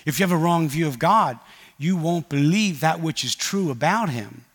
If 0.05 0.19
you 0.19 0.24
have 0.24 0.31
a 0.31 0.38
wrong 0.38 0.67
view 0.67 0.88
of 0.88 1.00
God, 1.00 1.39
you 1.77 1.98
won't 1.98 2.29
believe 2.29 2.79
that 2.79 3.01
which 3.01 3.24
is 3.24 3.36
true 3.36 3.72
about 3.72 4.10
Him. 4.10 4.45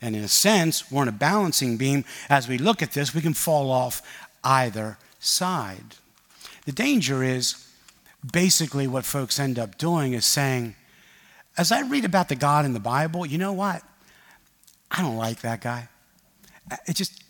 And 0.00 0.14
in 0.14 0.22
a 0.22 0.28
sense, 0.28 0.90
we're 0.90 1.02
on 1.02 1.08
a 1.08 1.12
balancing 1.12 1.76
beam. 1.76 2.04
As 2.28 2.48
we 2.48 2.58
look 2.58 2.82
at 2.82 2.92
this, 2.92 3.14
we 3.14 3.20
can 3.20 3.34
fall 3.34 3.70
off 3.70 4.02
either 4.44 4.98
side. 5.18 5.96
The 6.64 6.72
danger 6.72 7.22
is 7.22 7.66
basically 8.32 8.86
what 8.86 9.04
folks 9.04 9.38
end 9.38 9.58
up 9.58 9.78
doing 9.78 10.12
is 10.12 10.26
saying, 10.26 10.74
as 11.56 11.72
I 11.72 11.80
read 11.80 12.04
about 12.04 12.28
the 12.28 12.34
God 12.34 12.64
in 12.64 12.74
the 12.74 12.80
Bible, 12.80 13.24
you 13.24 13.38
know 13.38 13.52
what? 13.52 13.82
I 14.90 15.00
don't 15.00 15.16
like 15.16 15.40
that 15.40 15.60
guy. 15.60 15.88
It's 16.86 16.98
just, 16.98 17.22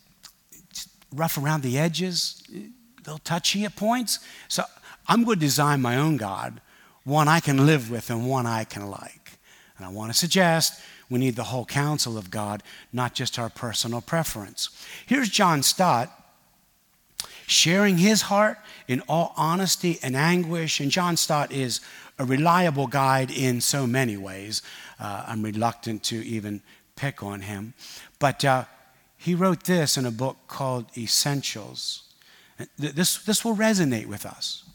just 0.73 0.89
rough 1.15 1.39
around 1.39 1.63
the 1.63 1.79
edges, 1.79 2.43
a 2.53 2.71
little 2.99 3.19
touchy 3.19 3.65
at 3.65 3.77
points. 3.77 4.19
So 4.49 4.65
I'm 5.07 5.25
going 5.25 5.39
to 5.39 5.41
design 5.41 5.81
my 5.81 5.97
own 5.97 6.17
God 6.17 6.61
one 7.07 7.29
I 7.29 7.41
can 7.41 7.65
live 7.65 7.91
with 7.91 8.11
and 8.11 8.29
one 8.29 8.47
I 8.47 8.65
can 8.65 8.91
like. 8.91 9.39
And 9.79 9.87
I 9.87 9.91
want 9.91 10.13
to 10.13 10.19
suggest 10.19 10.83
we 11.09 11.19
need 11.19 11.37
the 11.37 11.45
whole 11.45 11.65
counsel 11.65 12.19
of 12.19 12.31
God, 12.31 12.63
not 12.93 13.15
just 13.15 13.39
our 13.39 13.49
personal 13.49 14.01
preference. 14.01 14.71
Here's 15.07 15.29
John 15.29 15.63
Stott 15.63 16.11
sharing 17.47 17.99
his 17.99 18.23
heart 18.23 18.59
in 18.89 19.01
all 19.09 19.33
honesty 19.37 20.01
and 20.03 20.17
anguish. 20.17 20.81
And 20.81 20.91
John 20.91 21.17
Stott 21.17 21.53
is 21.53 21.81
a 22.19 22.25
reliable 22.25 22.89
guide 22.89 23.31
in 23.31 23.61
so 23.61 23.87
many 23.87 24.17
ways. 24.17 24.63
Uh, 24.99 25.25
I'm 25.29 25.43
reluctant 25.43 26.03
to 26.05 26.27
even 26.27 26.61
pick 26.97 27.23
on 27.23 27.43
him. 27.43 27.75
But 28.19 28.45
uh, 28.45 28.65
he 29.17 29.37
wrote 29.37 29.65
this 29.65 29.97
in 29.97 30.07
a 30.07 30.11
book 30.11 30.37
called 30.49 30.87
Essentials. 30.97 32.03
This, 32.79 33.23
this 33.23 33.45
will 33.45 33.55
resonate 33.55 34.07
with 34.07 34.27
us. 34.27 34.66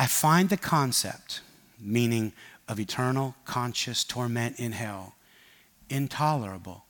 I 0.00 0.06
find 0.06 0.48
the 0.48 0.56
concept, 0.56 1.42
meaning 1.78 2.32
of 2.66 2.80
eternal 2.80 3.34
conscious 3.44 4.02
torment 4.02 4.58
in 4.58 4.72
hell, 4.72 5.14
intolerable 5.90 6.86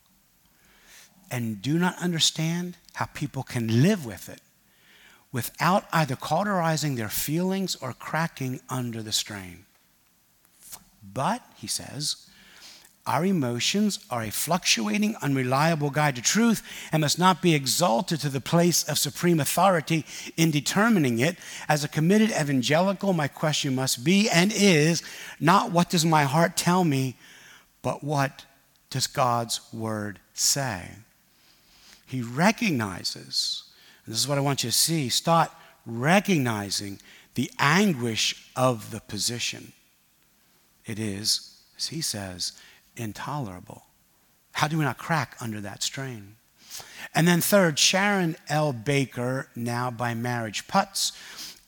and 1.29 1.61
do 1.61 1.77
not 1.77 1.99
understand 1.99 2.77
how 2.95 3.07
people 3.07 3.43
can 3.43 3.83
live 3.83 4.07
with 4.07 4.29
it 4.29 4.41
without 5.33 5.87
either 5.93 6.15
cauterizing 6.15 6.95
their 6.95 7.09
feelings 7.09 7.75
or 7.75 7.93
cracking 7.93 8.61
under 8.69 9.03
the 9.03 9.11
strain. 9.11 9.67
But, 11.03 11.43
he 11.57 11.67
says, 11.67 12.29
our 13.11 13.25
emotions 13.25 13.99
are 14.09 14.23
a 14.23 14.31
fluctuating, 14.31 15.17
unreliable 15.21 15.91
guide 15.91 16.15
to 16.15 16.23
truth 16.23 16.63
and 16.93 17.01
must 17.01 17.19
not 17.19 17.43
be 17.43 17.57
exalted 17.57 18.21
to 18.21 18.29
the 18.29 18.41
place 18.41 18.85
of 18.85 18.99
supreme 18.99 19.41
authority 19.41 20.07
in 20.37 20.53
determining 20.53 21.19
it. 21.19 21.37
As 21.69 21.83
a 21.83 21.89
committed 21.89 22.31
evangelical, 22.31 23.13
my 23.13 23.27
question 23.27 23.75
must 23.75 24.05
be 24.05 24.31
and 24.31 24.53
is 24.55 25.03
not 25.41 25.73
what 25.73 25.91
does 25.91 26.07
my 26.07 26.23
heart 26.23 26.57
tell 26.57 26.85
me, 26.85 27.17
but 27.83 28.05
what 28.05 28.45
does 28.91 29.09
God's 29.09 29.61
word 29.73 30.21
say? 30.33 30.91
He 32.07 32.23
recognizes, 32.23 33.65
and 34.07 34.15
this 34.15 34.21
is 34.21 34.29
what 34.29 34.39
I 34.39 34.43
want 34.43 34.63
you 34.63 34.71
to 34.71 34.77
see, 34.77 35.09
start 35.09 35.51
recognizing 35.85 37.01
the 37.35 37.51
anguish 37.59 38.49
of 38.55 38.93
the 38.93 39.01
position. 39.01 39.73
It 40.87 41.01
is, 41.01 41.57
as 41.77 41.89
he 41.89 42.01
says, 42.01 42.53
intolerable. 43.01 43.83
How 44.53 44.69
do 44.69 44.79
we 44.79 44.85
not 44.85 44.99
crack 44.99 45.37
under 45.41 45.61
that 45.61 45.83
strain? 45.83 46.37
And 47.15 47.27
then, 47.27 47.41
third, 47.41 47.79
Sharon 47.79 48.37
L. 48.49 48.73
Baker, 48.73 49.49
now 49.57 49.91
by 49.91 50.15
marriage 50.15 50.69
Putz, 50.69 51.13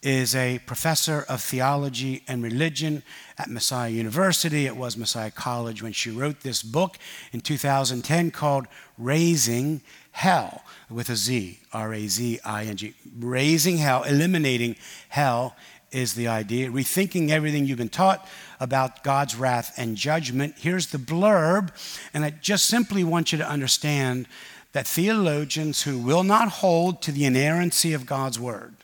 is 0.03 0.35
a 0.35 0.59
professor 0.67 1.25
of 1.29 1.41
theology 1.41 2.25
and 2.27 2.43
religion 2.43 3.03
at 3.39 3.49
Messiah 3.49 3.91
University. 3.91 4.67
It 4.67 4.77
was 4.77 4.97
Messiah 4.97 5.31
College 5.31 5.83
when 5.83 5.93
she 5.93 6.11
wrote 6.11 6.41
this 6.41 6.63
book 6.63 6.99
in 7.33 7.41
2010 7.41 8.33
called 8.33 8.67
Razing 8.99 9.81
Hell 10.11 10.63
with 10.91 11.09
a 11.09 11.17
Z, 11.17 11.61
R 11.73 11.95
A 11.95 12.07
Z 12.09 12.41
I 12.45 12.65
N 12.65 12.77
G. 12.77 12.95
Razing 13.19 13.79
Hell, 13.79 14.03
eliminating 14.03 14.77
hell 15.09 15.57
is 15.93 16.15
the 16.15 16.29
idea. 16.29 16.71
Rethinking 16.71 17.31
everything 17.31 17.67
you've 17.67 17.79
been 17.79 17.89
taught 17.89 18.27
about 18.59 19.05
God's 19.05 19.37
wrath 19.37 19.73
and 19.77 19.97
judgment. 19.97 20.55
Here's 20.59 20.89
the 20.89 20.99
blurb, 20.99 21.71
and 22.13 22.25
I 22.25 22.31
just 22.31 22.67
simply 22.67 23.05
want 23.05 23.33
you 23.33 23.39
to 23.39 23.49
understand 23.49 24.27
that 24.73 24.87
theologians 24.87 25.83
who 25.83 25.99
will 25.99 26.25
not 26.25 26.49
hold 26.49 27.03
to 27.03 27.13
the 27.13 27.25
inerrancy 27.25 27.93
of 27.93 28.07
God's 28.07 28.41
word 28.41 28.75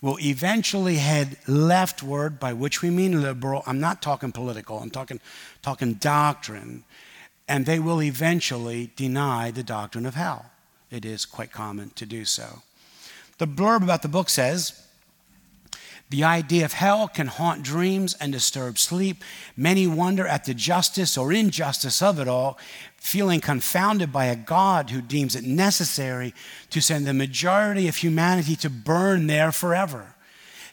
will 0.00 0.18
eventually 0.20 0.96
head 0.96 1.38
leftward, 1.46 2.40
by 2.40 2.52
which 2.52 2.82
we 2.82 2.90
mean 2.90 3.22
liberal. 3.22 3.62
I'm 3.66 3.78
not 3.78 4.02
talking 4.02 4.32
political, 4.32 4.78
I'm 4.78 4.90
talking, 4.90 5.20
talking 5.62 5.94
doctrine. 5.94 6.84
And 7.48 7.66
they 7.66 7.78
will 7.78 8.02
eventually 8.02 8.90
deny 8.96 9.50
the 9.50 9.62
doctrine 9.62 10.06
of 10.06 10.14
hell. 10.14 10.46
It 10.90 11.04
is 11.04 11.24
quite 11.24 11.52
common 11.52 11.90
to 11.90 12.04
do 12.04 12.24
so. 12.24 12.62
The 13.38 13.46
blurb 13.46 13.82
about 13.82 14.02
the 14.02 14.08
book 14.08 14.28
says, 14.28 14.81
the 16.12 16.24
idea 16.24 16.66
of 16.66 16.74
hell 16.74 17.08
can 17.08 17.26
haunt 17.26 17.62
dreams 17.62 18.14
and 18.20 18.30
disturb 18.30 18.78
sleep. 18.78 19.24
Many 19.56 19.86
wonder 19.86 20.26
at 20.26 20.44
the 20.44 20.52
justice 20.52 21.16
or 21.16 21.32
injustice 21.32 22.02
of 22.02 22.20
it 22.20 22.28
all, 22.28 22.58
feeling 22.98 23.40
confounded 23.40 24.12
by 24.12 24.26
a 24.26 24.36
God 24.36 24.90
who 24.90 25.00
deems 25.00 25.34
it 25.34 25.44
necessary 25.44 26.34
to 26.68 26.82
send 26.82 27.06
the 27.06 27.14
majority 27.14 27.88
of 27.88 27.96
humanity 27.96 28.54
to 28.56 28.68
burn 28.68 29.26
there 29.26 29.52
forever. 29.52 30.14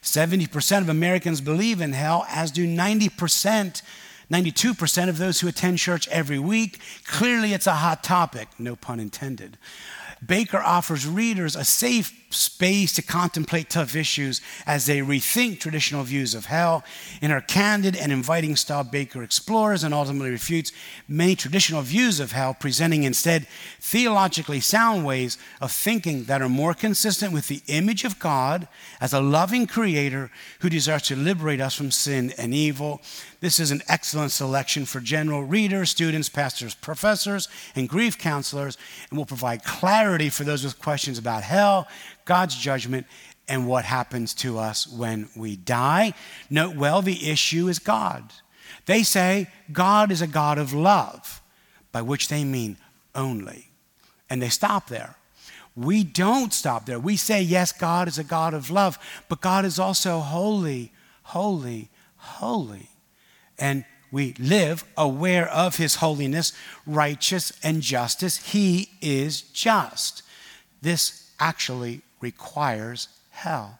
70% 0.01 0.81
of 0.81 0.89
Americans 0.89 1.39
believe 1.39 1.79
in 1.79 1.93
hell, 1.93 2.25
as 2.27 2.51
do 2.51 2.67
90%. 2.67 3.81
92% 4.29 5.09
of 5.09 5.17
those 5.17 5.39
who 5.39 5.47
attend 5.47 5.79
church 5.79 6.07
every 6.09 6.37
week. 6.37 6.79
Clearly, 7.05 7.53
it's 7.53 7.65
a 7.65 7.75
hot 7.75 8.03
topic, 8.03 8.49
no 8.59 8.75
pun 8.75 8.99
intended. 8.99 9.57
Baker 10.23 10.59
offers 10.59 11.07
readers 11.07 11.55
a 11.55 11.63
safe 11.63 12.18
space 12.29 12.93
to 12.93 13.01
contemplate 13.01 13.69
tough 13.69 13.95
issues 13.95 14.41
as 14.65 14.85
they 14.85 14.99
rethink 14.99 15.59
traditional 15.59 16.03
views 16.03 16.35
of 16.35 16.45
hell. 16.45 16.83
In 17.21 17.31
her 17.31 17.41
candid 17.41 17.95
and 17.95 18.11
inviting 18.11 18.55
style, 18.55 18.83
Baker 18.83 19.23
explores 19.23 19.83
and 19.83 19.93
ultimately 19.93 20.29
refutes 20.29 20.71
many 21.07 21.35
traditional 21.35 21.81
views 21.81 22.19
of 22.19 22.31
hell, 22.31 22.53
presenting 22.53 23.03
instead 23.03 23.47
theologically 23.79 24.59
sound 24.59 25.05
ways 25.05 25.37
of 25.59 25.71
thinking 25.71 26.25
that 26.25 26.41
are 26.41 26.49
more 26.49 26.73
consistent 26.73 27.33
with 27.33 27.47
the 27.47 27.61
image 27.67 28.03
of 28.03 28.19
God 28.19 28.67
as 29.01 29.13
a 29.13 29.21
loving 29.21 29.65
creator 29.65 30.29
who 30.59 30.69
desires 30.69 31.03
to 31.03 31.15
liberate 31.15 31.61
us 31.61 31.75
from 31.75 31.91
sin 31.91 32.33
and 32.37 32.53
evil. 32.53 33.01
This 33.41 33.59
is 33.59 33.71
an 33.71 33.81
excellent 33.87 34.31
selection 34.31 34.85
for 34.85 34.99
general 34.99 35.43
readers, 35.43 35.89
students, 35.89 36.29
pastors, 36.29 36.75
professors, 36.75 37.47
and 37.75 37.87
grief 37.87 38.17
counselors, 38.17 38.77
and 39.09 39.17
will 39.17 39.25
provide 39.25 39.63
clarity 39.63 40.29
for 40.29 40.43
those 40.43 40.63
with 40.63 40.77
questions 40.77 41.17
about 41.17 41.43
hell, 41.43 41.87
God's 42.29 42.55
judgment, 42.55 43.07
and 43.47 43.67
what 43.67 43.83
happens 43.83 44.33
to 44.35 44.59
us 44.59 44.87
when 44.87 45.27
we 45.35 45.55
die. 45.55 46.13
Note 46.49 46.75
well, 46.75 47.01
the 47.01 47.29
issue 47.29 47.67
is 47.67 47.79
God. 47.79 48.23
They 48.85 49.03
say 49.03 49.47
God 49.71 50.11
is 50.11 50.21
a 50.21 50.27
God 50.27 50.57
of 50.59 50.71
love, 50.71 51.41
by 51.91 52.03
which 52.03 52.27
they 52.27 52.43
mean 52.43 52.77
only. 53.15 53.71
And 54.29 54.41
they 54.41 54.49
stop 54.49 54.87
there. 54.87 55.15
We 55.75 56.03
don't 56.03 56.53
stop 56.53 56.85
there. 56.85 56.99
We 56.99 57.17
say, 57.17 57.41
yes, 57.41 57.71
God 57.71 58.07
is 58.07 58.19
a 58.19 58.23
God 58.23 58.53
of 58.53 58.69
love, 58.69 58.99
but 59.27 59.41
God 59.41 59.65
is 59.65 59.79
also 59.79 60.19
holy, 60.19 60.91
holy, 61.23 61.89
holy 62.17 62.89
and 63.59 63.85
we 64.11 64.33
live 64.39 64.83
aware 64.97 65.47
of 65.49 65.75
his 65.75 65.95
holiness, 65.95 66.53
righteous, 66.87 67.51
and 67.61 67.81
justice. 67.81 68.37
He 68.37 68.89
is 69.01 69.41
just. 69.41 70.23
This 70.81 71.31
actually 71.39 72.01
requires 72.21 73.07
hell. 73.29 73.79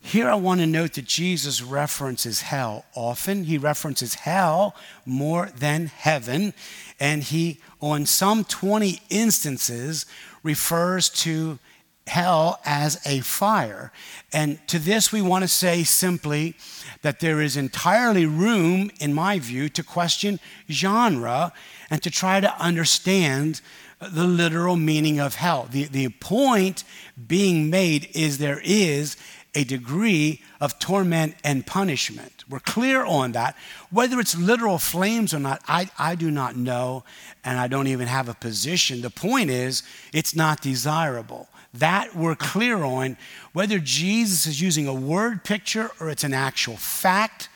Here 0.00 0.28
I 0.28 0.36
want 0.36 0.60
to 0.60 0.66
note 0.66 0.94
that 0.94 1.04
Jesus 1.04 1.60
references 1.60 2.40
hell 2.40 2.84
often. 2.94 3.44
He 3.44 3.58
references 3.58 4.14
hell 4.14 4.74
more 5.04 5.50
than 5.54 5.86
heaven. 5.86 6.54
And 6.98 7.22
he, 7.22 7.60
on 7.80 8.06
some 8.06 8.44
20 8.44 9.02
instances, 9.10 10.06
refers 10.42 11.10
to 11.10 11.58
hell 12.06 12.60
as 12.64 12.98
a 13.04 13.20
fire. 13.20 13.92
And 14.32 14.66
to 14.68 14.78
this, 14.78 15.12
we 15.12 15.20
want 15.20 15.42
to 15.42 15.48
say 15.48 15.84
simply 15.84 16.54
that 17.02 17.20
there 17.20 17.40
is 17.40 17.56
entirely 17.56 18.24
room, 18.24 18.90
in 19.00 19.12
my 19.12 19.38
view, 19.38 19.68
to 19.70 19.82
question 19.82 20.40
genre 20.70 21.52
and 21.90 22.02
to 22.02 22.10
try 22.10 22.40
to 22.40 22.60
understand 22.60 23.60
the 24.00 24.24
literal 24.24 24.76
meaning 24.76 25.18
of 25.18 25.34
hell. 25.34 25.68
The, 25.70 25.84
the 25.84 26.08
point 26.08 26.84
being 27.26 27.70
made 27.70 28.08
is 28.14 28.38
there 28.38 28.60
is 28.62 29.16
a 29.54 29.64
degree 29.64 30.40
of 30.60 30.78
torment 30.78 31.34
and 31.42 31.66
punishment. 31.66 32.44
We're 32.48 32.60
clear 32.60 33.04
on 33.04 33.32
that. 33.32 33.56
Whether 33.90 34.20
it's 34.20 34.36
literal 34.38 34.78
flames 34.78 35.34
or 35.34 35.40
not, 35.40 35.62
I, 35.66 35.90
I 35.98 36.14
do 36.14 36.30
not 36.30 36.56
know, 36.56 37.04
and 37.44 37.58
I 37.58 37.66
don't 37.66 37.88
even 37.88 38.06
have 38.06 38.28
a 38.28 38.34
position. 38.34 39.00
The 39.00 39.10
point 39.10 39.50
is, 39.50 39.82
it's 40.12 40.36
not 40.36 40.60
desirable. 40.60 41.48
That 41.74 42.14
we're 42.14 42.36
clear 42.36 42.84
on. 42.84 43.16
Whether 43.52 43.78
Jesus 43.78 44.46
is 44.46 44.60
using 44.60 44.86
a 44.86 44.94
word 44.94 45.44
picture 45.44 45.90
or 45.98 46.08
it's 46.08 46.24
an 46.24 46.34
actual 46.34 46.76
fact, 46.76 47.48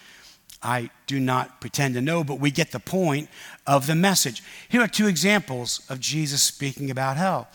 I 0.63 0.91
do 1.07 1.19
not 1.19 1.61
pretend 1.61 1.95
to 1.95 2.01
know, 2.01 2.23
but 2.23 2.39
we 2.39 2.51
get 2.51 2.71
the 2.71 2.81
point 2.81 3.29
of 3.67 3.87
the 3.87 3.95
message. 3.95 4.43
Here 4.69 4.81
are 4.81 4.89
two 4.89 5.07
examples 5.07 5.83
of 5.89 6.01
Jesus 6.01 6.43
speaking 6.43 6.91
about 6.91 7.17
hell 7.17 7.49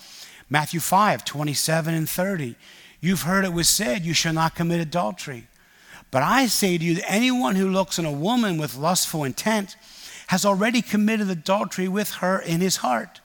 Matthew 0.50 0.80
5 0.80 1.26
27 1.26 1.94
and 1.94 2.10
30. 2.10 2.56
You've 3.00 3.24
heard 3.24 3.46
it 3.46 3.54
was 3.54 3.70
said, 3.70 4.06
You 4.06 4.14
shall 4.14 4.34
not 4.34 4.56
commit 4.56 4.80
adultery. 4.80 5.48
But 6.10 6.24
I 6.24 6.48
say 6.48 6.78
to 6.78 6.84
you 6.84 6.96
that 6.96 7.12
anyone 7.12 7.56
who 7.56 7.70
looks 7.70 8.00
on 8.00 8.06
a 8.06 8.12
woman 8.12 8.58
with 8.58 8.78
lustful 8.78 9.24
intent 9.24 9.76
has 10.28 10.46
already 10.46 10.82
committed 10.82 11.30
adultery 11.30 11.88
with 11.88 12.12
her 12.16 12.40
in 12.40 12.62
his 12.62 12.78
heart. 12.78 13.22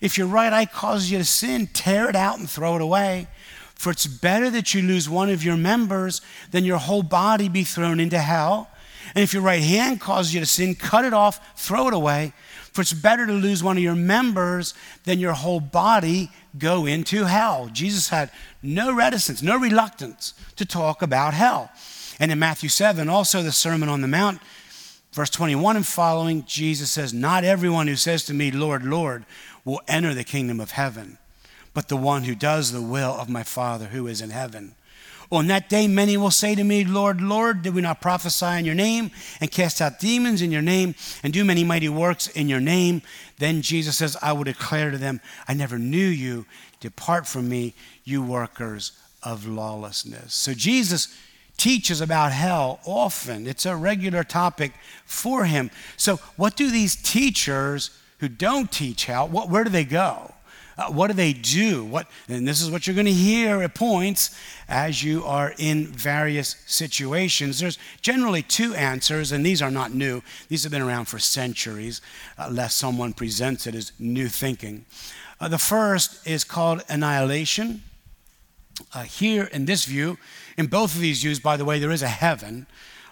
If 0.00 0.16
your 0.16 0.26
right 0.26 0.52
eye 0.52 0.66
causes 0.66 1.10
you 1.10 1.18
to 1.18 1.24
sin, 1.24 1.68
tear 1.72 2.08
it 2.08 2.16
out 2.16 2.38
and 2.38 2.48
throw 2.48 2.76
it 2.76 2.82
away. 2.82 3.28
For 3.74 3.90
it's 3.90 4.06
better 4.06 4.50
that 4.50 4.74
you 4.74 4.82
lose 4.82 5.08
one 5.08 5.30
of 5.30 5.44
your 5.44 5.56
members 5.56 6.20
than 6.50 6.64
your 6.64 6.78
whole 6.78 7.02
body 7.02 7.48
be 7.48 7.64
thrown 7.64 8.00
into 8.00 8.18
hell. 8.18 8.68
And 9.14 9.22
if 9.22 9.32
your 9.32 9.42
right 9.42 9.62
hand 9.62 10.00
causes 10.00 10.34
you 10.34 10.40
to 10.40 10.46
sin, 10.46 10.74
cut 10.74 11.04
it 11.04 11.12
off, 11.12 11.58
throw 11.58 11.88
it 11.88 11.94
away. 11.94 12.32
For 12.72 12.82
it's 12.82 12.92
better 12.92 13.26
to 13.26 13.32
lose 13.32 13.62
one 13.62 13.76
of 13.76 13.82
your 13.82 13.96
members 13.96 14.74
than 15.04 15.18
your 15.18 15.32
whole 15.32 15.60
body 15.60 16.30
go 16.56 16.86
into 16.86 17.24
hell. 17.24 17.68
Jesus 17.72 18.08
had 18.08 18.30
no 18.62 18.94
reticence, 18.94 19.42
no 19.42 19.58
reluctance 19.58 20.34
to 20.56 20.64
talk 20.64 21.02
about 21.02 21.34
hell. 21.34 21.70
And 22.20 22.30
in 22.30 22.38
Matthew 22.38 22.68
7, 22.68 23.08
also 23.08 23.42
the 23.42 23.52
Sermon 23.52 23.88
on 23.88 24.00
the 24.00 24.08
Mount, 24.08 24.40
verse 25.12 25.30
21 25.30 25.76
and 25.76 25.86
following, 25.86 26.44
Jesus 26.46 26.90
says, 26.90 27.14
Not 27.14 27.44
everyone 27.44 27.86
who 27.86 27.96
says 27.96 28.24
to 28.26 28.34
me, 28.34 28.50
Lord, 28.50 28.84
Lord, 28.84 29.24
will 29.64 29.80
enter 29.88 30.14
the 30.14 30.24
kingdom 30.24 30.60
of 30.60 30.72
heaven, 30.72 31.18
but 31.74 31.88
the 31.88 31.96
one 31.96 32.24
who 32.24 32.34
does 32.34 32.72
the 32.72 32.82
will 32.82 33.12
of 33.12 33.28
my 33.28 33.42
Father 33.42 33.86
who 33.86 34.06
is 34.06 34.20
in 34.20 34.30
heaven. 34.30 34.74
On 35.30 35.46
that 35.48 35.68
day, 35.68 35.86
many 35.86 36.16
will 36.16 36.30
say 36.30 36.54
to 36.54 36.64
me, 36.64 36.84
Lord, 36.84 37.20
Lord, 37.20 37.62
did 37.62 37.74
we 37.74 37.82
not 37.82 38.00
prophesy 38.00 38.46
in 38.58 38.64
your 38.64 38.74
name 38.74 39.10
and 39.40 39.50
cast 39.50 39.82
out 39.82 40.00
demons 40.00 40.40
in 40.40 40.50
your 40.50 40.62
name 40.62 40.94
and 41.22 41.32
do 41.32 41.44
many 41.44 41.64
mighty 41.64 41.88
works 41.88 42.28
in 42.28 42.48
your 42.48 42.60
name? 42.60 43.02
Then 43.38 43.60
Jesus 43.60 43.98
says, 43.98 44.16
I 44.22 44.32
will 44.32 44.44
declare 44.44 44.90
to 44.90 44.96
them, 44.96 45.20
I 45.46 45.52
never 45.52 45.78
knew 45.78 46.06
you. 46.06 46.46
Depart 46.80 47.26
from 47.26 47.48
me, 47.48 47.74
you 48.04 48.22
workers 48.22 48.92
of 49.22 49.46
lawlessness. 49.46 50.32
So 50.32 50.54
Jesus 50.54 51.14
teaches 51.58 52.00
about 52.00 52.32
hell 52.32 52.80
often. 52.86 53.46
It's 53.46 53.66
a 53.66 53.76
regular 53.76 54.24
topic 54.24 54.72
for 55.04 55.44
him. 55.44 55.70
So, 55.96 56.16
what 56.36 56.56
do 56.56 56.70
these 56.70 56.96
teachers 56.96 57.90
who 58.20 58.28
don't 58.28 58.70
teach 58.70 59.04
hell, 59.04 59.28
what, 59.28 59.48
where 59.48 59.64
do 59.64 59.70
they 59.70 59.84
go? 59.84 60.34
Uh, 60.78 60.92
what 60.92 61.08
do 61.08 61.12
they 61.12 61.32
do? 61.32 61.84
What, 61.84 62.06
and 62.28 62.46
this 62.46 62.62
is 62.62 62.70
what 62.70 62.86
you're 62.86 62.94
going 62.94 63.06
to 63.06 63.12
hear 63.12 63.62
at 63.62 63.74
points 63.74 64.38
as 64.68 65.02
you 65.02 65.24
are 65.24 65.52
in 65.58 65.88
various 65.88 66.54
situations. 66.66 67.58
There's 67.58 67.78
generally 68.00 68.42
two 68.42 68.74
answers, 68.74 69.32
and 69.32 69.44
these 69.44 69.60
are 69.60 69.72
not 69.72 69.92
new. 69.92 70.22
These 70.48 70.62
have 70.62 70.70
been 70.70 70.82
around 70.82 71.06
for 71.06 71.18
centuries, 71.18 72.00
unless 72.38 72.76
someone 72.76 73.12
presents 73.12 73.66
it 73.66 73.74
as 73.74 73.90
new 73.98 74.28
thinking. 74.28 74.84
Uh, 75.40 75.48
the 75.48 75.58
first 75.58 76.24
is 76.24 76.44
called 76.44 76.84
annihilation. 76.88 77.82
Uh, 78.94 79.02
here 79.02 79.44
in 79.52 79.64
this 79.64 79.84
view, 79.84 80.16
in 80.56 80.66
both 80.66 80.94
of 80.94 81.00
these 81.00 81.22
views, 81.22 81.40
by 81.40 81.56
the 81.56 81.64
way, 81.64 81.80
there 81.80 81.90
is 81.90 82.02
a 82.02 82.08
heaven, 82.08 82.68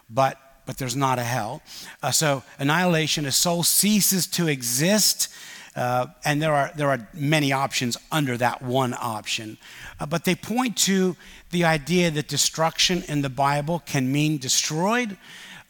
but 0.09 0.39
but 0.67 0.79
there's 0.79 0.97
not 0.97 1.19
a 1.19 1.23
hell. 1.23 1.63
Uh, 2.03 2.11
so 2.11 2.43
annihilation, 2.59 3.25
a 3.25 3.33
soul 3.33 3.63
ceases 3.63 4.27
to 4.27 4.49
exist. 4.49 5.29
Uh, 5.77 6.07
and 6.25 6.41
there 6.41 6.55
are, 6.55 6.73
there 6.75 6.89
are 6.89 7.07
many 7.13 7.53
options 7.53 7.99
under 8.11 8.39
that 8.39 8.63
one 8.63 8.95
option. 8.99 9.59
Uh, 10.01 10.07
but 10.07 10.25
they 10.25 10.35
point 10.35 10.75
to 10.75 11.15
the 11.51 11.65
idea 11.65 12.11
that 12.11 12.29
destruction 12.29 13.03
in 13.09 13.21
the 13.21 13.29
Bible 13.29 13.83
can 13.85 14.11
mean 14.11 14.39
destroyed, 14.39 15.19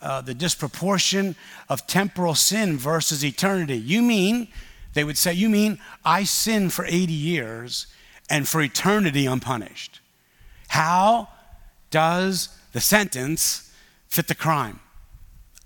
uh, 0.01 0.21
the 0.21 0.35
disproportion 0.35 1.35
of 1.69 1.89
temporal 1.89 2.37
sin 2.37 2.79
versus 2.79 3.25
eternity. 3.25 3.77
You 3.77 4.01
mean, 4.01 4.47
they 4.95 5.03
would 5.03 5.19
say, 5.19 5.33
you 5.33 5.49
mean 5.49 5.81
I 6.05 6.23
sin 6.23 6.71
for 6.71 6.85
80 6.85 7.13
years 7.13 7.89
and 8.31 8.47
for 8.47 8.63
eternity 8.63 9.27
unpunished. 9.27 10.01
How 10.69 11.29
does 11.91 12.49
the 12.73 12.81
sentence 12.81 13.75
fit 14.07 14.29
the 14.29 14.35
crime? 14.37 14.79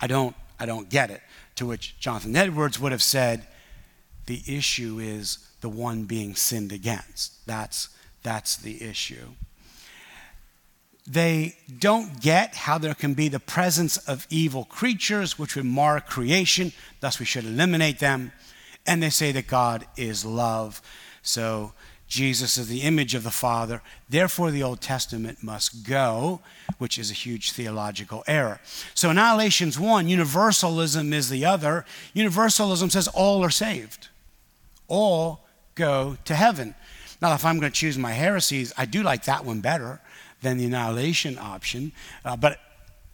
I 0.01 0.07
don't, 0.07 0.35
I 0.59 0.65
don't 0.65 0.89
get 0.89 1.11
it. 1.11 1.21
To 1.57 1.67
which 1.67 1.99
Jonathan 1.99 2.35
Edwards 2.37 2.81
would 2.81 2.93
have 2.93 3.03
said, 3.03 3.47
the 4.31 4.57
issue 4.57 5.01
is 5.01 5.39
the 5.61 5.69
one 5.69 6.05
being 6.05 6.37
sinned 6.37 6.71
against. 6.71 7.45
That's, 7.49 7.89
that's 8.23 8.57
the 8.57 8.81
issue. 8.81 9.31
They 11.05 11.57
don't 11.81 12.21
get 12.21 12.55
how 12.55 12.79
there 12.79 12.95
can 12.95 13.15
be 13.15 13.27
the 13.27 13.41
presence 13.41 13.97
of 13.97 14.29
evil 14.31 14.65
creatures 14.67 15.37
which 15.37 15.57
would 15.57 15.65
mar 15.65 16.01
creation, 16.01 16.71
thus, 17.01 17.19
we 17.19 17.27
should 17.27 17.45
eliminate 17.45 17.99
them. 17.99 18.31
And 18.87 19.03
they 19.03 19.11
say 19.11 19.33
that 19.33 19.49
God 19.49 19.85
is 19.97 20.25
love. 20.25 20.81
So 21.23 21.73
Jesus 22.07 22.57
is 22.57 22.69
the 22.69 22.83
image 22.83 23.17
of 23.17 23.25
the 23.25 23.33
Father. 23.33 23.83
Therefore, 24.09 24.53
the 24.53 24.63
Old 24.63 24.81
Testament 24.81 25.43
must 25.43 25.85
go, 25.85 26.41
which 26.79 26.99
is 26.99 27.11
a 27.11 27.15
huge 27.15 27.51
theological 27.51 28.23
error. 28.27 28.61
So, 28.95 29.11
annihilation's 29.11 29.79
one, 29.79 30.09
universalism 30.09 31.13
is 31.13 31.31
the 31.31 31.45
other. 31.45 31.85
Universalism 32.13 32.91
says 32.91 33.09
all 33.09 33.45
are 33.45 33.51
saved, 33.51 34.09
all 34.91 35.47
go 35.75 36.19
to 36.27 36.35
heaven. 36.35 36.75
Now, 37.23 37.35
if 37.35 37.45
I'm 37.45 37.59
going 37.59 37.73
to 37.73 37.79
choose 37.79 37.97
my 37.97 38.13
heresies, 38.13 38.73
I 38.77 38.85
do 38.85 39.03
like 39.03 39.25
that 39.25 39.45
one 39.45 39.61
better 39.61 40.01
than 40.43 40.59
the 40.59 40.67
annihilation 40.67 41.39
option, 41.39 41.93
uh, 42.25 42.37
but 42.37 42.59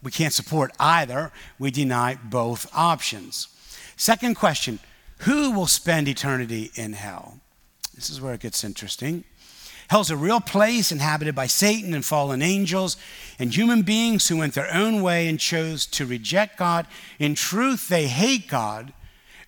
we 0.03 0.11
can't 0.11 0.33
support 0.33 0.73
either. 0.79 1.33
We 1.59 1.71
deny 1.71 2.17
both 2.23 2.69
options. 2.75 3.49
Second 3.97 4.37
question 4.37 4.79
Who 5.21 5.53
will 5.53 5.67
spend 5.67 6.09
eternity 6.09 6.71
in 6.75 6.93
hell? 6.93 7.41
This 7.95 8.11
is 8.11 8.21
where 8.21 8.35
it 8.35 8.41
gets 8.41 8.63
interesting. 8.63 9.25
Hell's 9.89 10.11
a 10.11 10.17
real 10.17 10.41
place 10.41 10.91
inhabited 10.91 11.35
by 11.35 11.47
Satan 11.47 11.95
and 11.95 12.05
fallen 12.05 12.43
angels 12.43 12.97
and 13.39 13.55
human 13.55 13.83
beings 13.83 14.27
who 14.27 14.37
went 14.37 14.55
their 14.55 14.73
own 14.73 15.01
way 15.01 15.29
and 15.29 15.39
chose 15.39 15.87
to 15.87 16.05
reject 16.05 16.59
God. 16.59 16.87
In 17.21 17.37
truth, 17.37 17.89
they 17.89 18.09
hate 18.09 18.49
God 18.49 18.93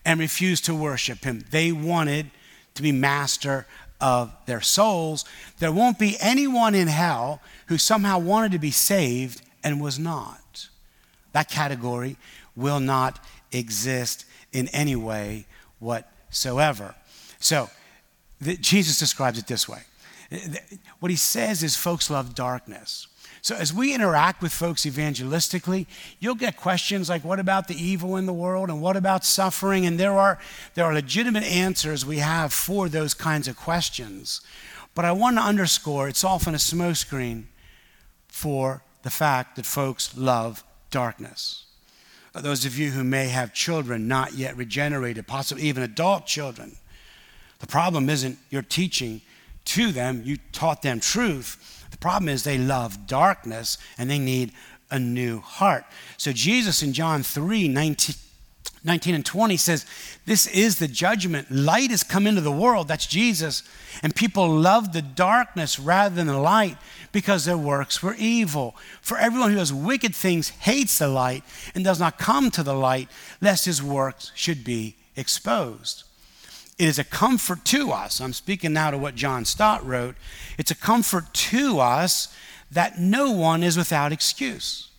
and 0.09 0.19
refuse 0.19 0.63
to 0.63 0.75
worship 0.75 1.23
Him. 1.23 1.45
They 1.51 1.71
wanted 1.71 2.31
to 2.75 2.83
be 2.83 2.93
master 2.93 3.67
of 4.01 4.35
their 4.47 4.63
souls. 4.63 5.27
There 5.59 5.71
won't 5.71 5.99
be 5.99 6.17
anyone 6.19 6.75
in 6.75 6.89
hell 6.89 7.43
who 7.67 7.77
somehow 7.77 8.19
wanted 8.19 8.53
to 8.53 8.59
be 8.59 8.71
saved 8.71 9.43
and 9.63 9.83
was 9.83 9.99
not. 9.99 10.69
That 11.33 11.51
category 11.51 12.17
will 12.57 12.81
not 12.81 13.23
exist 13.53 14.25
in 14.51 14.69
any 14.69 14.97
way 14.97 15.47
whatsoever. 15.79 16.95
So, 17.39 17.69
the, 18.41 18.57
Jesus 18.57 18.99
describes 18.99 19.39
it 19.39 19.47
this 19.47 19.69
way. 19.69 19.83
What 21.01 21.11
he 21.11 21.17
says 21.17 21.63
is 21.63 21.77
folks 21.77 22.09
love 22.09 22.35
darkness. 22.35 23.09
So 23.49 23.57
as 23.57 23.73
we 23.73 23.95
interact 23.95 24.43
with 24.43 24.53
folks 24.53 24.85
evangelistically, 24.85 25.87
you'll 26.21 26.35
get 26.35 26.59
questions 26.59 27.09
like, 27.09 27.25
what 27.25 27.41
about 27.41 27.67
the 27.67 27.83
evil 27.83 28.19
in 28.19 28.27
the 28.27 28.33
world? 28.35 28.69
And 28.69 28.83
what 28.83 28.95
about 28.95 29.25
suffering? 29.25 29.87
And 29.87 29.99
there 29.99 30.19
are, 30.19 30.39
there 30.75 30.85
are 30.85 30.93
legitimate 30.93 31.45
answers 31.45 32.05
we 32.05 32.19
have 32.19 32.53
for 32.53 32.91
those 32.91 33.15
kinds 33.15 33.49
of 33.49 33.57
questions. 33.57 34.43
But 34.95 35.07
I 35.07 35.13
want 35.13 35.39
to 35.39 35.43
underscore 35.43 36.11
it's 36.11 36.25
often 36.25 36.55
a 36.55 36.59
smokescreen 36.59 37.45
for 38.27 38.83
the 39.01 39.09
fact 39.09 39.57
that 39.57 39.65
folks 39.65 40.15
love 40.15 40.63
darkness. 40.91 41.65
Uh, 42.35 42.43
those 42.43 42.67
of 42.67 42.77
you 42.77 42.91
who 42.91 43.03
may 43.03 43.29
have 43.29 43.55
children 43.55 44.07
not 44.07 44.35
yet 44.35 44.59
regenerated, 44.59 45.27
possibly 45.27 45.63
even 45.63 45.83
adult 45.83 46.27
children, 46.27 46.77
the 47.61 47.67
problem 47.67 48.11
isn't 48.11 48.39
your 48.51 48.61
teaching 48.61 49.23
to 49.65 49.91
them, 49.91 50.21
you 50.23 50.37
taught 50.53 50.83
them 50.83 51.01
truth. 51.01 51.78
The 51.99 52.03
problem 52.03 52.29
is 52.29 52.45
they 52.45 52.59
love 52.59 53.09
darkness 53.09 53.77
and 53.99 54.09
they 54.09 54.21
need 54.21 54.53
a 54.89 55.01
new 55.01 55.41
heart. 55.41 55.85
So 56.17 56.33
Jesus 56.33 56.81
in 56.81 56.93
John 56.93 57.25
3 57.25 57.67
19, 57.67 58.15
19 58.85 59.15
and 59.17 59.27
20 59.27 59.57
says, 59.57 59.85
This 60.25 60.47
is 60.47 60.79
the 60.79 60.87
judgment. 60.87 61.51
Light 61.51 61.91
has 61.91 62.05
come 62.05 62.29
into 62.29 62.41
the 62.41 62.53
world. 62.53 62.87
That's 62.87 63.07
Jesus. 63.07 63.65
And 64.01 64.15
people 64.15 64.49
love 64.49 64.93
the 64.93 65.03
darkness 65.03 65.81
rather 65.81 66.15
than 66.15 66.29
the 66.29 66.39
light 66.39 66.77
because 67.11 67.45
their 67.45 67.59
works 67.59 68.01
were 68.01 68.15
evil. 68.15 68.77
For 69.03 69.19
everyone 69.19 69.51
who 69.51 69.57
does 69.57 69.73
wicked 69.73 70.15
things 70.15 70.51
hates 70.51 70.99
the 70.99 71.09
light 71.09 71.43
and 71.75 71.83
does 71.83 71.99
not 71.99 72.17
come 72.17 72.53
to 72.53 72.63
the 72.63 72.75
light, 72.75 73.09
lest 73.41 73.65
his 73.65 73.83
works 73.83 74.31
should 74.37 74.63
be 74.63 74.95
exposed. 75.17 76.05
It 76.79 76.87
is 76.87 76.99
a 76.99 77.05
comfort 77.05 77.65
to 77.67 77.91
us. 77.91 78.21
I'm 78.21 78.33
speaking 78.33 78.73
now 78.73 78.93
to 78.93 78.99
what 78.99 79.17
John 79.17 79.45
Stott 79.45 79.85
wrote. 79.85 80.15
It's 80.59 80.71
a 80.71 80.77
comfort 80.77 81.35
to 81.35 81.81
us 81.81 82.33
that 82.71 83.01
no 83.01 83.33
one 83.33 83.65
is 83.65 83.77
without 83.77 84.13
excuse. 84.13 84.91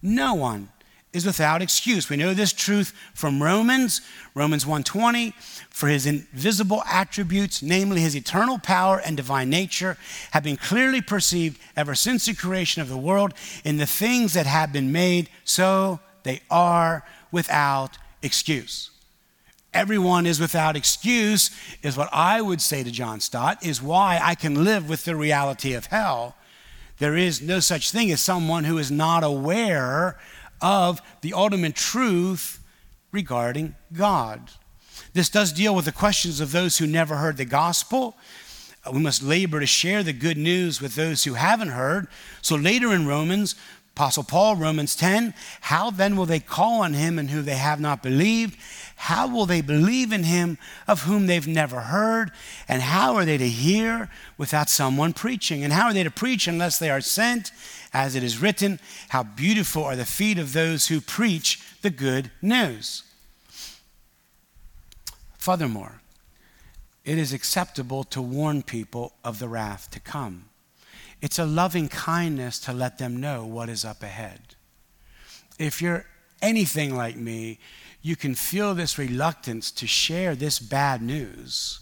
No 0.00 0.32
one 0.32 0.70
is 1.12 1.26
without 1.26 1.60
excuse. 1.60 2.08
We 2.08 2.16
know 2.16 2.32
this 2.32 2.54
truth 2.54 2.94
from 3.12 3.42
Romans, 3.42 4.00
Romans 4.34 4.64
1:20, 4.64 5.34
for 5.68 5.88
his 5.88 6.06
invisible 6.06 6.82
attributes, 6.86 7.60
namely 7.60 8.00
his 8.00 8.16
eternal 8.16 8.58
power 8.58 8.98
and 8.98 9.14
divine 9.14 9.50
nature, 9.50 9.98
have 10.30 10.44
been 10.44 10.56
clearly 10.56 11.02
perceived 11.02 11.60
ever 11.76 11.94
since 11.94 12.24
the 12.24 12.34
creation 12.34 12.80
of 12.80 12.88
the 12.88 12.96
world 12.96 13.34
in 13.64 13.76
the 13.76 13.86
things 13.86 14.32
that 14.32 14.46
have 14.46 14.72
been 14.72 14.90
made, 14.90 15.28
so 15.44 16.00
they 16.22 16.40
are 16.50 17.04
without 17.30 17.98
excuse 18.22 18.91
everyone 19.74 20.26
is 20.26 20.40
without 20.40 20.76
excuse, 20.76 21.50
is 21.82 21.96
what 21.96 22.08
I 22.12 22.40
would 22.40 22.60
say 22.60 22.82
to 22.82 22.90
John 22.90 23.20
Stott, 23.20 23.64
is 23.64 23.82
why 23.82 24.20
I 24.22 24.34
can 24.34 24.64
live 24.64 24.88
with 24.88 25.04
the 25.04 25.16
reality 25.16 25.74
of 25.74 25.86
hell. 25.86 26.36
There 26.98 27.16
is 27.16 27.42
no 27.42 27.60
such 27.60 27.90
thing 27.90 28.10
as 28.12 28.20
someone 28.20 28.64
who 28.64 28.78
is 28.78 28.90
not 28.90 29.24
aware 29.24 30.18
of 30.60 31.00
the 31.20 31.32
ultimate 31.32 31.74
truth 31.74 32.60
regarding 33.10 33.74
God. 33.92 34.50
This 35.12 35.28
does 35.28 35.52
deal 35.52 35.74
with 35.74 35.84
the 35.84 35.92
questions 35.92 36.40
of 36.40 36.52
those 36.52 36.78
who 36.78 36.86
never 36.86 37.16
heard 37.16 37.36
the 37.36 37.44
gospel. 37.44 38.16
We 38.90 39.00
must 39.00 39.22
labor 39.22 39.60
to 39.60 39.66
share 39.66 40.02
the 40.02 40.12
good 40.12 40.38
news 40.38 40.80
with 40.80 40.94
those 40.94 41.24
who 41.24 41.34
haven't 41.34 41.68
heard. 41.68 42.08
So 42.40 42.56
later 42.56 42.92
in 42.92 43.06
Romans, 43.06 43.54
Apostle 43.94 44.24
Paul, 44.24 44.56
Romans 44.56 44.96
10, 44.96 45.34
how 45.60 45.90
then 45.90 46.16
will 46.16 46.24
they 46.24 46.40
call 46.40 46.80
on 46.80 46.94
him 46.94 47.18
in 47.18 47.28
whom 47.28 47.44
they 47.44 47.56
have 47.56 47.78
not 47.78 48.02
believed? 48.02 48.56
How 48.96 49.26
will 49.26 49.46
they 49.46 49.60
believe 49.60 50.12
in 50.12 50.24
him 50.24 50.58
of 50.86 51.02
whom 51.02 51.26
they've 51.26 51.46
never 51.46 51.80
heard? 51.80 52.30
And 52.68 52.82
how 52.82 53.14
are 53.16 53.24
they 53.24 53.38
to 53.38 53.48
hear 53.48 54.08
without 54.38 54.70
someone 54.70 55.12
preaching? 55.12 55.64
And 55.64 55.72
how 55.72 55.86
are 55.86 55.92
they 55.92 56.04
to 56.04 56.10
preach 56.10 56.46
unless 56.46 56.78
they 56.78 56.90
are 56.90 57.00
sent? 57.00 57.50
As 57.92 58.14
it 58.14 58.22
is 58.22 58.40
written, 58.40 58.80
how 59.08 59.22
beautiful 59.22 59.84
are 59.84 59.96
the 59.96 60.04
feet 60.04 60.38
of 60.38 60.52
those 60.52 60.86
who 60.86 61.00
preach 61.00 61.60
the 61.82 61.90
good 61.90 62.30
news. 62.40 63.02
Furthermore, 65.36 66.00
it 67.04 67.18
is 67.18 67.32
acceptable 67.32 68.04
to 68.04 68.22
warn 68.22 68.62
people 68.62 69.12
of 69.24 69.40
the 69.40 69.48
wrath 69.48 69.90
to 69.90 70.00
come. 70.00 70.44
It's 71.20 71.38
a 71.38 71.44
loving 71.44 71.88
kindness 71.88 72.58
to 72.60 72.72
let 72.72 72.98
them 72.98 73.20
know 73.20 73.44
what 73.44 73.68
is 73.68 73.84
up 73.84 74.02
ahead. 74.02 74.54
If 75.58 75.82
you're 75.82 76.06
anything 76.40 76.96
like 76.96 77.16
me, 77.16 77.58
you 78.02 78.16
can 78.16 78.34
feel 78.34 78.74
this 78.74 78.98
reluctance 78.98 79.70
to 79.70 79.86
share 79.86 80.34
this 80.34 80.58
bad 80.58 81.00
news 81.00 81.80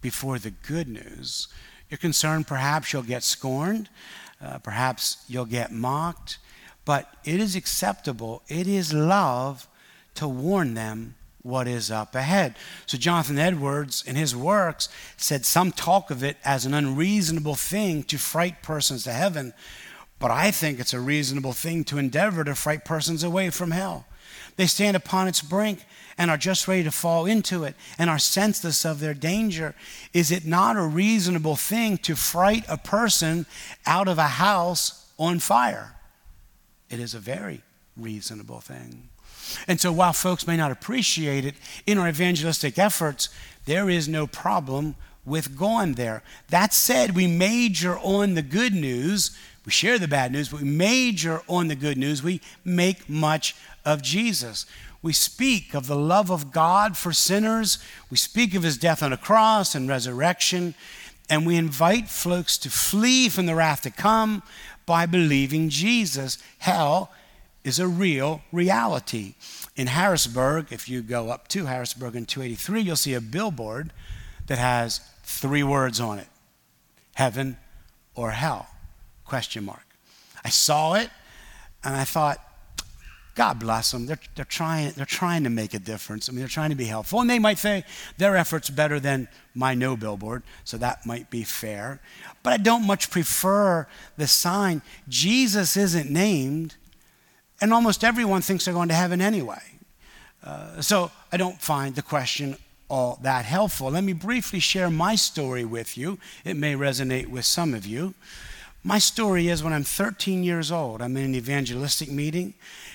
before 0.00 0.38
the 0.38 0.50
good 0.50 0.88
news. 0.88 1.48
You're 1.90 1.98
concerned 1.98 2.46
perhaps 2.46 2.92
you'll 2.92 3.02
get 3.02 3.22
scorned, 3.22 3.88
uh, 4.42 4.58
perhaps 4.58 5.24
you'll 5.28 5.44
get 5.44 5.70
mocked, 5.70 6.38
but 6.84 7.12
it 7.24 7.38
is 7.38 7.54
acceptable, 7.54 8.42
it 8.48 8.66
is 8.66 8.94
love 8.94 9.68
to 10.14 10.26
warn 10.26 10.74
them 10.74 11.14
what 11.42 11.68
is 11.68 11.90
up 11.90 12.14
ahead. 12.14 12.56
So, 12.86 12.98
Jonathan 12.98 13.38
Edwards, 13.38 14.02
in 14.06 14.16
his 14.16 14.34
works, 14.34 14.88
said 15.16 15.46
some 15.46 15.70
talk 15.70 16.10
of 16.10 16.22
it 16.22 16.36
as 16.44 16.66
an 16.66 16.74
unreasonable 16.74 17.54
thing 17.54 18.02
to 18.04 18.18
fright 18.18 18.62
persons 18.62 19.04
to 19.04 19.12
heaven, 19.12 19.54
but 20.18 20.30
I 20.30 20.50
think 20.50 20.80
it's 20.80 20.94
a 20.94 21.00
reasonable 21.00 21.52
thing 21.52 21.84
to 21.84 21.98
endeavor 21.98 22.42
to 22.44 22.54
fright 22.54 22.84
persons 22.84 23.22
away 23.22 23.50
from 23.50 23.70
hell. 23.70 24.06
They 24.58 24.66
stand 24.66 24.96
upon 24.96 25.28
its 25.28 25.40
brink 25.40 25.84
and 26.18 26.32
are 26.32 26.36
just 26.36 26.66
ready 26.66 26.82
to 26.82 26.90
fall 26.90 27.26
into 27.26 27.62
it 27.62 27.76
and 27.96 28.10
are 28.10 28.18
senseless 28.18 28.84
of 28.84 28.98
their 28.98 29.14
danger. 29.14 29.76
Is 30.12 30.32
it 30.32 30.44
not 30.44 30.76
a 30.76 30.82
reasonable 30.82 31.54
thing 31.54 31.96
to 31.98 32.16
fright 32.16 32.64
a 32.68 32.76
person 32.76 33.46
out 33.86 34.08
of 34.08 34.18
a 34.18 34.26
house 34.26 35.06
on 35.16 35.38
fire? 35.38 35.94
It 36.90 36.98
is 36.98 37.14
a 37.14 37.20
very 37.20 37.62
reasonable 37.96 38.58
thing. 38.58 39.10
And 39.68 39.80
so, 39.80 39.92
while 39.92 40.12
folks 40.12 40.46
may 40.46 40.56
not 40.56 40.72
appreciate 40.72 41.44
it 41.44 41.54
in 41.86 41.96
our 41.96 42.08
evangelistic 42.08 42.80
efforts, 42.80 43.28
there 43.66 43.88
is 43.88 44.08
no 44.08 44.26
problem 44.26 44.96
with 45.24 45.56
going 45.56 45.94
there. 45.94 46.24
That 46.48 46.74
said, 46.74 47.14
we 47.14 47.28
major 47.28 47.96
on 47.96 48.34
the 48.34 48.42
good 48.42 48.74
news. 48.74 49.38
We 49.68 49.72
share 49.72 49.98
the 49.98 50.08
bad 50.08 50.32
news, 50.32 50.48
but 50.48 50.62
we 50.62 50.66
major 50.66 51.42
on 51.46 51.68
the 51.68 51.74
good 51.74 51.98
news. 51.98 52.22
We 52.22 52.40
make 52.64 53.06
much 53.06 53.54
of 53.84 54.00
Jesus. 54.00 54.64
We 55.02 55.12
speak 55.12 55.74
of 55.74 55.86
the 55.86 55.94
love 55.94 56.30
of 56.30 56.52
God 56.52 56.96
for 56.96 57.12
sinners. 57.12 57.78
We 58.10 58.16
speak 58.16 58.54
of 58.54 58.62
his 58.62 58.78
death 58.78 59.02
on 59.02 59.12
a 59.12 59.18
cross 59.18 59.74
and 59.74 59.86
resurrection. 59.86 60.74
And 61.28 61.46
we 61.46 61.56
invite 61.56 62.08
folks 62.08 62.56
to 62.56 62.70
flee 62.70 63.28
from 63.28 63.44
the 63.44 63.54
wrath 63.54 63.82
to 63.82 63.90
come 63.90 64.42
by 64.86 65.04
believing 65.04 65.68
Jesus. 65.68 66.38
Hell 66.60 67.12
is 67.62 67.78
a 67.78 67.86
real 67.86 68.40
reality. 68.50 69.34
In 69.76 69.88
Harrisburg, 69.88 70.68
if 70.70 70.88
you 70.88 71.02
go 71.02 71.28
up 71.28 71.46
to 71.48 71.66
Harrisburg 71.66 72.16
in 72.16 72.24
283, 72.24 72.80
you'll 72.80 72.96
see 72.96 73.12
a 73.12 73.20
billboard 73.20 73.92
that 74.46 74.56
has 74.56 75.02
three 75.24 75.62
words 75.62 76.00
on 76.00 76.18
it 76.18 76.28
heaven 77.16 77.58
or 78.14 78.30
hell 78.30 78.66
question 79.28 79.64
mark 79.64 79.86
i 80.44 80.48
saw 80.48 80.94
it 80.94 81.10
and 81.84 81.94
i 81.94 82.04
thought 82.04 82.38
God 83.38 83.60
bless 83.60 83.92
them. 83.92 84.06
They're, 84.06 84.18
they're, 84.34 84.44
trying, 84.44 84.90
they're 84.90 85.06
trying 85.06 85.44
to 85.44 85.50
make 85.50 85.72
a 85.72 85.78
difference. 85.78 86.28
I 86.28 86.32
mean, 86.32 86.40
they're 86.40 86.48
trying 86.48 86.70
to 86.70 86.76
be 86.76 86.86
helpful. 86.86 87.20
And 87.20 87.30
they 87.30 87.38
might 87.38 87.58
say 87.58 87.84
their 88.16 88.36
effort's 88.36 88.68
better 88.68 88.98
than 88.98 89.28
my 89.54 89.74
no 89.74 89.96
billboard, 89.96 90.42
so 90.64 90.76
that 90.78 91.06
might 91.06 91.30
be 91.30 91.44
fair. 91.44 92.00
But 92.42 92.54
I 92.54 92.56
don't 92.56 92.84
much 92.84 93.12
prefer 93.12 93.86
the 94.16 94.26
sign, 94.26 94.82
Jesus 95.08 95.76
isn't 95.76 96.10
named, 96.10 96.74
and 97.60 97.72
almost 97.72 98.02
everyone 98.02 98.42
thinks 98.42 98.64
they're 98.64 98.74
going 98.74 98.88
to 98.88 98.94
heaven 98.94 99.20
anyway. 99.20 99.62
Uh, 100.42 100.80
so 100.80 101.12
I 101.30 101.36
don't 101.36 101.60
find 101.60 101.94
the 101.94 102.02
question 102.02 102.56
all 102.88 103.20
that 103.22 103.44
helpful. 103.44 103.88
Let 103.92 104.02
me 104.02 104.14
briefly 104.14 104.58
share 104.58 104.90
my 104.90 105.14
story 105.14 105.64
with 105.64 105.96
you. 105.96 106.18
It 106.44 106.56
may 106.56 106.74
resonate 106.74 107.28
with 107.28 107.44
some 107.44 107.72
of 107.72 107.86
you. 107.86 108.14
My 108.88 108.98
story 108.98 109.48
is 109.48 109.62
when 109.62 109.74
I'm 109.74 109.84
13 109.84 110.42
years 110.42 110.72
old, 110.72 111.02
I'm 111.02 111.14
in 111.18 111.24
an 111.24 111.34
evangelistic 111.34 112.10
meeting, 112.10 112.54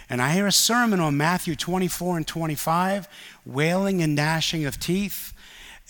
and 0.09 0.23
I 0.23 0.33
hear 0.33 0.47
a 0.47 0.51
sermon 0.51 0.99
on 0.99 1.17
Matthew 1.17 1.55
24 1.55 2.17
and 2.17 2.25
25, 2.25 3.07
wailing 3.45 4.01
and 4.01 4.15
gnashing 4.15 4.65
of 4.65 4.79
teeth. 4.79 5.33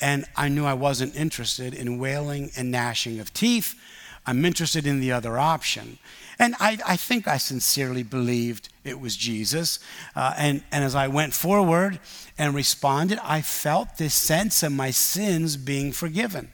And 0.02 0.26
I 0.36 0.50
knew 0.50 0.66
I 0.66 0.74
wasn't 0.74 1.16
interested 1.16 1.74
in 1.74 2.00
wailing 2.00 2.52
and 2.58 2.70
gnashing 2.70 3.22
of 3.22 3.34
teeth. 3.34 3.80
I'm 4.26 4.44
interested 4.44 4.86
in 4.86 5.00
the 5.00 5.14
other 5.14 5.38
option. 5.38 6.00
And 6.38 6.56
I, 6.60 6.80
I 6.86 6.98
think 6.98 7.26
I 7.26 7.38
sincerely 7.38 8.04
believed 8.04 8.68
it 8.84 9.00
was 9.00 9.16
Jesus. 9.16 9.80
Uh, 10.18 10.34
and, 10.38 10.66
and 10.74 10.84
as 10.84 10.96
I 10.96 11.08
went 11.08 11.34
forward 11.34 12.02
and 12.38 12.54
responded, 12.54 13.20
I 13.24 13.40
felt 13.40 13.96
this 13.96 14.16
sense 14.16 14.64
of 14.64 14.74
my 14.74 14.92
sins 14.92 15.56
being 15.56 15.94
forgiven. 15.94 16.52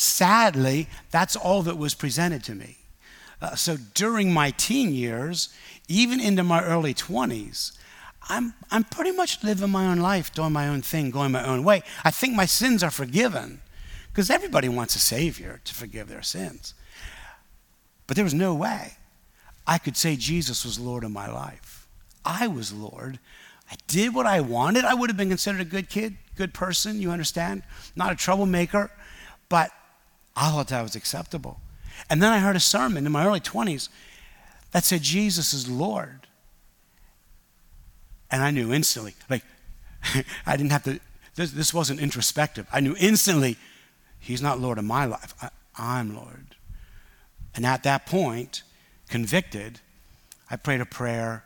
Sadly, 0.00 0.88
that's 1.10 1.36
all 1.36 1.62
that 1.64 1.76
was 1.76 1.92
presented 1.92 2.42
to 2.44 2.54
me. 2.54 2.78
Uh, 3.42 3.54
so 3.54 3.76
during 3.76 4.32
my 4.32 4.50
teen 4.50 4.94
years, 4.94 5.50
even 5.88 6.20
into 6.20 6.42
my 6.42 6.64
early 6.64 6.94
20s, 6.94 7.76
I'm, 8.30 8.54
I'm 8.70 8.84
pretty 8.84 9.12
much 9.12 9.44
living 9.44 9.68
my 9.68 9.86
own 9.86 9.98
life, 9.98 10.32
doing 10.32 10.52
my 10.52 10.68
own 10.68 10.80
thing, 10.80 11.10
going 11.10 11.32
my 11.32 11.44
own 11.44 11.64
way. 11.64 11.82
I 12.02 12.10
think 12.10 12.34
my 12.34 12.46
sins 12.46 12.82
are 12.82 12.90
forgiven 12.90 13.60
because 14.08 14.30
everybody 14.30 14.70
wants 14.70 14.94
a 14.94 14.98
Savior 14.98 15.60
to 15.64 15.74
forgive 15.74 16.08
their 16.08 16.22
sins. 16.22 16.72
But 18.06 18.16
there 18.16 18.24
was 18.24 18.32
no 18.32 18.54
way 18.54 18.96
I 19.66 19.76
could 19.76 19.98
say 19.98 20.16
Jesus 20.16 20.64
was 20.64 20.80
Lord 20.80 21.04
of 21.04 21.10
my 21.10 21.30
life. 21.30 21.86
I 22.24 22.46
was 22.46 22.72
Lord. 22.72 23.18
I 23.70 23.74
did 23.86 24.14
what 24.14 24.24
I 24.24 24.40
wanted. 24.40 24.86
I 24.86 24.94
would 24.94 25.10
have 25.10 25.18
been 25.18 25.28
considered 25.28 25.60
a 25.60 25.66
good 25.66 25.90
kid, 25.90 26.16
good 26.36 26.54
person, 26.54 27.02
you 27.02 27.10
understand? 27.10 27.64
Not 27.94 28.12
a 28.12 28.16
troublemaker, 28.16 28.90
but 29.50 29.70
I 30.36 30.50
thought 30.50 30.68
that 30.68 30.82
was 30.82 30.96
acceptable. 30.96 31.60
And 32.08 32.22
then 32.22 32.32
I 32.32 32.38
heard 32.38 32.56
a 32.56 32.60
sermon 32.60 33.06
in 33.06 33.12
my 33.12 33.26
early 33.26 33.40
20s 33.40 33.88
that 34.72 34.84
said 34.84 35.02
Jesus 35.02 35.52
is 35.52 35.68
Lord. 35.68 36.26
And 38.30 38.42
I 38.42 38.50
knew 38.50 38.72
instantly, 38.72 39.14
like, 39.28 39.44
I 40.46 40.56
didn't 40.56 40.72
have 40.72 40.84
to, 40.84 41.00
this, 41.34 41.50
this, 41.50 41.74
wasn't 41.74 42.00
introspective. 42.00 42.66
I 42.72 42.80
knew 42.80 42.94
instantly, 42.98 43.56
He's 44.18 44.42
not 44.42 44.60
Lord 44.60 44.78
of 44.78 44.84
my 44.84 45.04
life. 45.04 45.34
I, 45.42 45.50
I'm 45.76 46.14
Lord. 46.14 46.54
And 47.54 47.66
at 47.66 47.82
that 47.82 48.06
point, 48.06 48.62
convicted, 49.08 49.80
I 50.50 50.56
prayed 50.56 50.80
a 50.80 50.86
prayer 50.86 51.44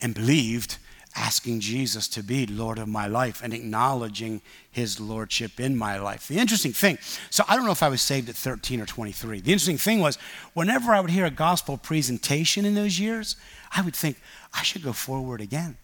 and 0.00 0.14
believed 0.14 0.78
asking 1.16 1.60
Jesus 1.60 2.08
to 2.08 2.22
be 2.22 2.46
Lord 2.46 2.78
of 2.78 2.88
my 2.88 3.06
life 3.06 3.40
and 3.42 3.54
acknowledging 3.54 4.42
his 4.70 4.98
lordship 4.98 5.60
in 5.60 5.76
my 5.76 5.98
life. 5.98 6.26
The 6.26 6.38
interesting 6.38 6.72
thing, 6.72 6.98
so 7.30 7.44
I 7.48 7.54
don't 7.56 7.64
know 7.64 7.72
if 7.72 7.82
I 7.82 7.88
was 7.88 8.02
saved 8.02 8.28
at 8.28 8.34
13 8.34 8.80
or 8.80 8.86
23. 8.86 9.40
The 9.40 9.52
interesting 9.52 9.78
thing 9.78 10.00
was, 10.00 10.16
whenever 10.54 10.92
I 10.92 11.00
would 11.00 11.10
hear 11.10 11.24
a 11.24 11.30
gospel 11.30 11.76
presentation 11.76 12.64
in 12.64 12.74
those 12.74 12.98
years, 12.98 13.36
I 13.74 13.82
would 13.82 13.94
think, 13.94 14.20
I 14.52 14.62
should 14.62 14.82
go 14.82 14.92
forward 14.92 15.40
again. 15.40 15.76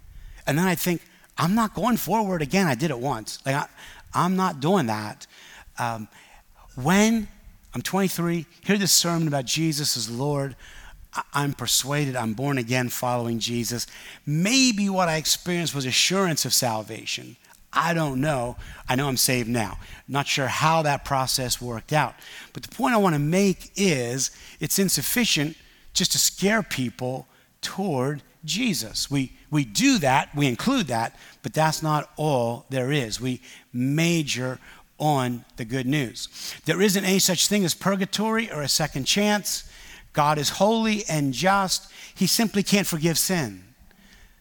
And 0.47 0.59
then 0.59 0.67
I'd 0.67 0.81
think, 0.81 1.03
I'm 1.39 1.55
not 1.55 1.75
going 1.75 1.97
forward 1.97 2.43
again. 2.43 2.67
I 2.67 2.75
did 2.75 2.91
it 2.91 2.99
once. 2.99 3.39
Like, 3.47 3.55
I, 3.55 4.25
am 4.25 4.37
not 4.37 4.61
doing 4.61 4.87
that. 4.87 5.27
Um, 5.79 6.09
when 6.75 7.29
I'm 7.75 7.83
23, 7.83 8.47
hear 8.65 8.79
this 8.79 8.93
sermon 8.93 9.29
about 9.29 9.45
Jesus 9.45 9.97
as 9.97 10.11
Lord, 10.11 10.57
I'm 11.35 11.55
persuaded 11.55 12.15
I'm 12.17 12.35
born 12.35 12.59
again 12.59 12.89
following 12.89 13.39
Jesus. 13.39 13.87
Maybe 14.25 14.89
what 14.89 15.09
I 15.09 15.17
experienced 15.17 15.75
was 15.75 15.87
assurance 15.87 16.45
of 16.45 16.55
salvation. 16.55 17.37
I 17.73 17.95
don't 17.95 18.21
know. 18.21 18.57
I 18.89 18.97
know 18.97 19.09
I'm 19.09 19.17
saved 19.17 19.49
now. 19.49 19.79
Not 20.09 20.27
sure 20.27 20.49
how 20.49 20.83
that 20.83 21.05
process 21.05 21.61
worked 21.61 21.93
out. 21.93 22.15
But 22.53 22.65
the 22.65 22.75
point 22.75 22.95
I 22.95 22.99
want 22.99 23.15
to 23.15 23.21
make 23.21 23.71
is 23.77 24.31
it's 24.59 24.79
insufficient 24.79 25.57
just 25.93 26.13
to 26.13 26.19
scare 26.19 26.63
people 26.63 27.27
toward 27.61 28.23
Jesus. 28.45 29.11
We, 29.11 29.33
we 29.51 29.65
do 29.65 29.99
that, 29.99 30.35
we 30.35 30.47
include 30.47 30.87
that, 30.89 31.17
but 31.43 31.53
that's 31.53 31.83
not 31.83 32.11
all 32.17 32.67
there 32.71 32.91
is. 32.91 33.21
We 33.21 33.41
major 33.73 34.59
on 34.99 35.45
the 35.57 35.65
good 35.65 35.87
news. 35.87 36.29
There 36.65 36.81
isn't 36.81 37.05
any 37.05 37.19
such 37.19 37.49
thing 37.49 37.65
as 37.65 37.75
purgatory 37.75 38.51
or 38.51 38.63
a 38.63 38.69
second 38.69 39.05
chance. 39.05 39.70
God 40.13 40.39
is 40.39 40.51
holy 40.51 41.05
and 41.09 41.33
just. 41.33 41.91
He 42.15 42.27
simply 42.27 42.63
can't 42.63 42.87
forgive 42.87 43.19
sin. 43.19 43.65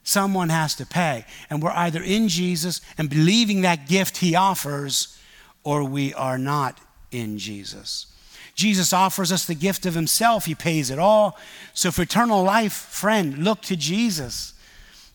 Someone 0.04 0.50
has 0.50 0.76
to 0.76 0.86
pay. 0.86 1.26
And 1.50 1.62
we're 1.62 1.72
either 1.72 2.02
in 2.02 2.28
Jesus 2.28 2.82
and 2.98 3.10
believing 3.10 3.62
that 3.62 3.88
gift 3.88 4.18
he 4.18 4.36
offers, 4.36 5.18
or 5.64 5.84
we 5.84 6.14
are 6.14 6.38
not 6.38 6.80
in 7.12 7.38
Jesus. 7.38 8.08
Jesus 8.56 8.92
offers 8.92 9.32
us 9.32 9.46
the 9.46 9.56
gift 9.56 9.86
of 9.86 9.94
himself, 9.94 10.46
he 10.46 10.56
pays 10.56 10.90
it 10.90 11.00
all. 11.00 11.38
So, 11.74 11.92
for 11.92 12.02
eternal 12.02 12.44
life, 12.44 12.74
friend, 12.74 13.38
look 13.38 13.62
to 13.64 13.78
Jesus. 13.78 14.54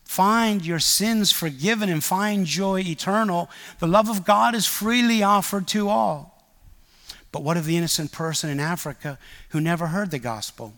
Find 0.03 0.65
your 0.65 0.79
sins 0.79 1.31
forgiven 1.31 1.89
and 1.89 2.03
find 2.03 2.45
joy 2.45 2.81
eternal. 2.81 3.49
The 3.79 3.87
love 3.87 4.09
of 4.09 4.23
God 4.23 4.55
is 4.55 4.65
freely 4.65 5.21
offered 5.23 5.67
to 5.69 5.89
all. 5.89 6.34
But 7.35 7.43
what 7.43 7.57
of 7.57 7.65
the 7.65 7.75
innocent 7.75 8.13
person 8.13 8.49
in 8.49 8.61
Africa 8.61 9.19
who 9.49 9.59
never 9.59 9.87
heard 9.87 10.09
the 10.09 10.19
gospel? 10.19 10.75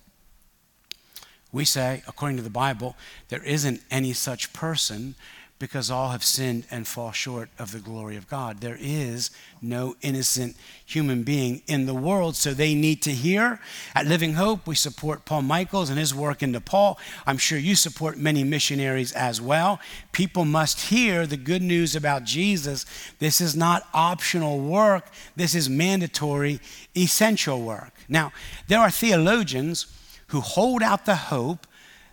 We 1.51 1.65
say, 1.65 2.01
according 2.07 2.37
to 2.37 2.43
the 2.43 2.49
Bible, 2.49 2.95
there 3.29 3.43
isn't 3.43 3.83
any 3.91 4.11
such 4.13 4.53
person 4.53 5.13
because 5.59 5.89
all 5.89 6.09
have 6.09 6.23
sinned 6.23 6.65
and 6.69 6.87
fall 6.87 7.11
short 7.11 7.49
of 7.57 7.71
the 7.71 7.79
glory 7.79 8.15
of 8.15 8.27
God. 8.27 8.61
There 8.61 8.77
is 8.79 9.31
no 9.61 9.95
innocent 10.01 10.55
human 10.85 11.23
being 11.23 11.63
in 11.67 11.87
the 11.87 11.93
world, 11.93 12.35
so 12.35 12.53
they 12.53 12.75
need 12.75 13.01
to 13.03 13.11
hear. 13.11 13.59
At 13.95 14.05
Living 14.05 14.33
Hope, 14.33 14.67
we 14.67 14.75
support 14.75 15.25
Paul 15.25 15.41
Michaels 15.41 15.89
and 15.89 15.97
his 15.97 16.13
work 16.13 16.43
in 16.43 16.51
Nepal. 16.51 16.99
I'm 17.25 17.37
sure 17.37 17.57
you 17.57 17.75
support 17.75 18.17
many 18.17 18.43
missionaries 18.43 19.11
as 19.13 19.41
well. 19.41 19.79
People 20.11 20.45
must 20.45 20.81
hear 20.81 21.25
the 21.25 21.37
good 21.37 21.63
news 21.63 21.95
about 21.95 22.23
Jesus. 22.23 22.85
This 23.19 23.41
is 23.41 23.55
not 23.55 23.87
optional 23.93 24.59
work, 24.59 25.07
this 25.35 25.55
is 25.55 25.69
mandatory, 25.69 26.59
essential 26.95 27.61
work. 27.61 27.93
Now, 28.07 28.31
there 28.67 28.79
are 28.79 28.91
theologians 28.91 29.87
who 30.27 30.41
hold 30.41 30.83
out 30.83 31.05
the 31.05 31.15
hope 31.15 31.65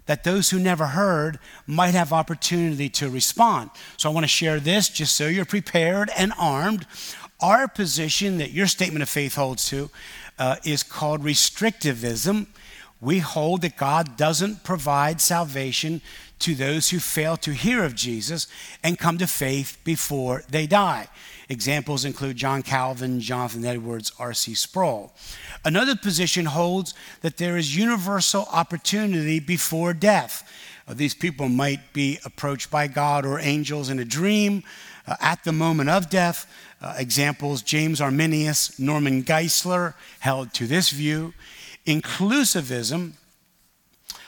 that 0.07 0.25
those 0.25 0.51
who 0.51 0.59
never 0.59 0.87
heard 0.89 1.39
might 1.67 1.95
have 1.95 2.13
opportunity 2.13 2.89
to 2.91 3.09
respond. 3.09 3.71
So 3.97 4.11
I 4.11 4.13
want 4.13 4.25
to 4.25 4.29
share 4.29 4.61
this 4.61 4.89
just 4.89 5.17
so 5.17 5.27
you're 5.27 5.45
prepared 5.45 6.11
and 6.17 6.33
armed. 6.39 6.87
Our 7.41 7.69
position 7.69 8.39
that 8.39 8.53
your 8.53 8.67
statement 8.67 9.03
of 9.03 9.09
faith 9.09 9.35
holds 9.35 9.69
to 9.69 9.91
uh, 10.39 10.57
is 10.65 10.83
called 10.83 11.23
restrictivism. 11.23 12.47
We 13.01 13.19
hold 13.19 13.63
that 13.63 13.77
God 13.77 14.17
doesn't 14.17 14.65
provide 14.65 15.21
salvation 15.21 16.01
to 16.41 16.55
those 16.55 16.91
who 16.91 16.99
fail 16.99 17.37
to 17.39 17.53
hear 17.53 17.85
of 17.85 17.95
Jesus 17.95 18.47
and 18.83 18.99
come 18.99 19.19
to 19.19 19.27
faith 19.27 19.79
before 19.85 20.43
they 20.49 20.67
die. 20.67 21.09
Examples 21.49 22.05
include 22.05 22.37
John 22.37 22.63
Calvin, 22.63 23.21
Jonathan 23.21 23.65
Edwards, 23.65 24.13
R.C. 24.19 24.55
Sproul. 24.55 25.13
Another 25.65 25.95
position 25.95 26.47
holds 26.47 26.95
that 27.21 27.37
there 27.37 27.57
is 27.57 27.77
universal 27.77 28.47
opportunity 28.53 29.41
before 29.41 29.93
death. 29.93 30.51
Uh, 30.87 30.95
these 30.95 31.15
people 31.15 31.49
might 31.49 31.93
be 31.93 32.19
approached 32.25 32.71
by 32.71 32.87
God 32.87 33.25
or 33.25 33.39
angels 33.39 33.89
in 33.91 33.99
a 33.99 34.05
dream 34.05 34.63
uh, 35.07 35.17
at 35.21 35.45
the 35.45 35.53
moment 35.53 35.91
of 35.91 36.11
death. 36.11 36.51
Uh, 36.81 36.95
examples 36.99 37.63
James 37.63 38.01
Arminius, 38.01 38.79
Norman 38.79 39.23
Geisler 39.23 39.95
held 40.21 40.53
to 40.55 40.67
this 40.67 40.91
view. 40.91 41.33
Inclusivism 41.87 43.13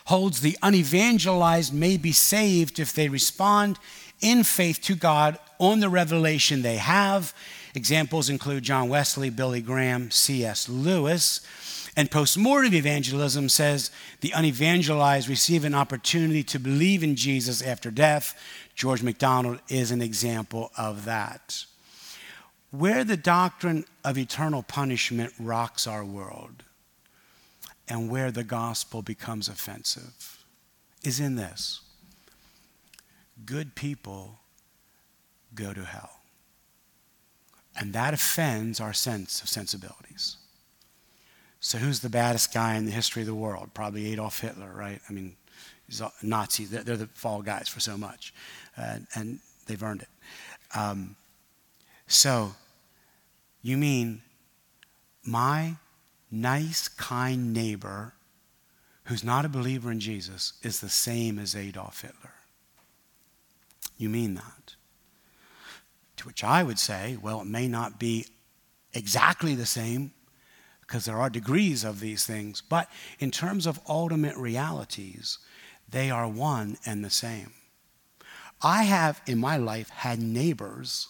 holds 0.07 0.41
the 0.41 0.57
unevangelized 0.63 1.73
may 1.73 1.97
be 1.97 2.13
saved 2.13 2.79
if 2.79 2.93
they 2.93 3.09
respond 3.09 3.79
in 4.21 4.45
faith 4.45 4.81
to 4.83 4.95
God 4.95 5.39
on 5.59 5.81
the 5.81 5.89
revelation 5.89 6.63
they 6.63 6.77
have. 6.77 7.35
Examples 7.75 8.31
include 8.31 8.63
John 8.63 8.89
Wesley, 8.89 9.31
Billy 9.31 9.61
Graham, 9.61 10.11
C.S. 10.11 10.69
Lewis. 10.69 11.41
And 11.97 12.11
postmortem 12.11 12.75
evangelism 12.75 13.49
says 13.49 13.91
the 14.21 14.31
unevangelized 14.31 15.29
receive 15.29 15.65
an 15.65 15.75
opportunity 15.75 16.43
to 16.45 16.59
believe 16.59 17.03
in 17.03 17.17
Jesus 17.17 17.63
after 17.63 17.91
death. 17.91 18.39
George 18.75 19.03
MacDonald 19.03 19.61
is 19.69 19.91
an 19.91 20.03
example 20.03 20.71
of 20.77 21.05
that. 21.07 21.65
Where 22.71 23.03
the 23.03 23.17
doctrine 23.17 23.87
of 24.05 24.19
eternal 24.19 24.63
punishment 24.63 25.33
rocks 25.39 25.87
our 25.87 26.05
world 26.05 26.63
and 27.89 28.11
where 28.11 28.31
the 28.31 28.45
gospel 28.45 29.03
becomes 29.03 29.49
offensive 29.49 30.45
is 31.05 31.21
in 31.21 31.37
this 31.37 31.81
good 33.45 33.75
people 33.75 34.41
go 35.55 35.73
to 35.73 35.85
hell. 35.85 36.21
And 37.79 37.93
that 37.93 38.15
offends 38.15 38.81
our 38.81 38.95
sense 38.95 39.43
of 39.43 39.49
sensibilities. 39.49 40.39
So, 41.61 41.79
who's 41.79 42.01
the 42.01 42.09
baddest 42.09 42.55
guy 42.55 42.75
in 42.77 42.87
the 42.87 42.91
history 42.93 43.23
of 43.23 43.27
the 43.27 43.35
world? 43.35 43.71
Probably 43.75 44.13
Adolf 44.13 44.41
Hitler, 44.41 44.71
right? 44.75 45.01
I 45.09 45.13
mean, 45.13 45.37
Nazis, 46.23 46.71
they're 46.71 46.97
the 46.97 47.07
fall 47.09 47.43
guys 47.43 47.69
for 47.69 47.81
so 47.81 47.97
much, 47.97 48.33
uh, 48.79 48.99
and 49.15 49.41
they've 49.67 49.83
earned 49.83 50.03
it. 50.03 50.79
Um, 50.79 51.17
so, 52.07 52.55
you 53.63 53.77
mean 53.77 54.23
my 55.25 55.75
nice, 56.31 56.89
kind 56.89 57.53
neighbor 57.53 58.15
who's 59.05 59.25
not 59.25 59.45
a 59.45 59.49
believer 59.49 59.91
in 59.91 60.01
Jesus 60.01 60.55
is 60.63 60.81
the 60.81 60.89
same 60.89 61.39
as 61.39 61.55
Adolf 61.55 62.03
Hitler? 62.03 62.33
You 63.97 64.09
mean 64.09 64.35
that? 64.35 64.75
To 66.19 66.27
which 66.27 66.43
I 66.43 66.63
would 66.63 66.79
say, 66.79 67.17
well, 67.21 67.43
it 67.43 67.47
may 67.47 67.69
not 67.69 67.99
be 67.99 68.27
exactly 68.93 69.55
the 69.55 69.67
same 69.67 70.13
because 70.81 71.05
there 71.05 71.19
are 71.19 71.31
degrees 71.31 71.85
of 71.85 72.01
these 72.01 72.25
things, 72.25 72.61
but 72.61 72.89
in 73.19 73.31
terms 73.31 73.67
of 73.67 73.81
ultimate 73.89 74.37
realities, 74.37 75.39
they 75.89 76.11
are 76.11 76.29
one 76.29 76.77
and 76.87 77.05
the 77.05 77.11
same. 77.11 77.53
I 78.63 78.85
have 78.85 79.21
in 79.27 79.39
my 79.39 79.57
life 79.57 79.91
had 79.91 80.21
neighbors 80.21 81.09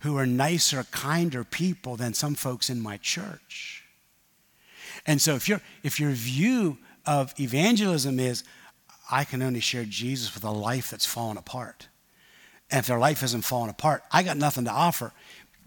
who 0.00 0.16
are 0.16 0.26
nicer, 0.26 0.84
kinder 0.90 1.44
people 1.44 1.96
than 1.96 2.12
some 2.12 2.34
folks 2.34 2.68
in 2.68 2.80
my 2.80 2.96
church. 2.96 3.83
And 5.06 5.20
so 5.20 5.34
if, 5.34 5.48
you 5.48 5.60
if 5.82 6.00
your 6.00 6.10
view 6.10 6.78
of 7.06 7.38
evangelism 7.38 8.18
is, 8.18 8.44
I 9.10 9.24
can 9.24 9.42
only 9.42 9.60
share 9.60 9.84
Jesus 9.84 10.34
with 10.34 10.44
a 10.44 10.50
life 10.50 10.90
that's 10.90 11.06
fallen 11.06 11.36
apart, 11.36 11.88
and 12.70 12.80
if 12.80 12.86
their 12.86 12.98
life 12.98 13.20
hasn't 13.20 13.44
fallen 13.44 13.68
apart, 13.68 14.02
I 14.10 14.22
got 14.22 14.36
nothing 14.36 14.64
to 14.64 14.70
offer. 14.70 15.12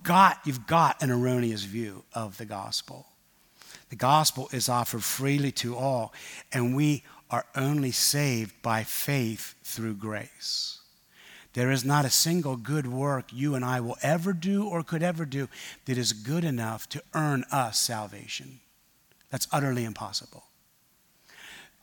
God, 0.04 0.36
you've 0.44 0.66
got 0.68 1.02
an 1.04 1.12
erroneous 1.12 1.64
view 1.64 2.04
of 2.14 2.38
the 2.38 2.46
gospel. 2.46 3.08
The 3.90 3.96
gospel 3.96 4.50
is 4.52 4.68
offered 4.68 5.04
freely 5.04 5.52
to 5.54 5.76
all, 5.76 6.14
and 6.52 6.76
we 6.76 7.04
are 7.30 7.46
only 7.56 7.92
saved 7.92 8.62
by 8.62 8.84
faith 8.84 9.56
through 9.64 9.96
grace. 9.96 10.80
There 11.54 11.72
is 11.72 11.84
not 11.84 12.06
a 12.06 12.10
single 12.10 12.56
good 12.56 12.88
work 12.88 13.34
you 13.34 13.56
and 13.56 13.66
I 13.66 13.80
will 13.80 13.98
ever 14.02 14.32
do 14.32 14.68
or 14.68 14.84
could 14.84 15.02
ever 15.02 15.26
do 15.26 15.50
that 15.86 15.98
is 15.98 16.14
good 16.14 16.44
enough 16.44 16.88
to 16.90 17.02
earn 17.14 17.46
us 17.52 17.80
salvation. 17.80 18.60
That's 19.30 19.48
utterly 19.52 19.84
impossible. 19.84 20.46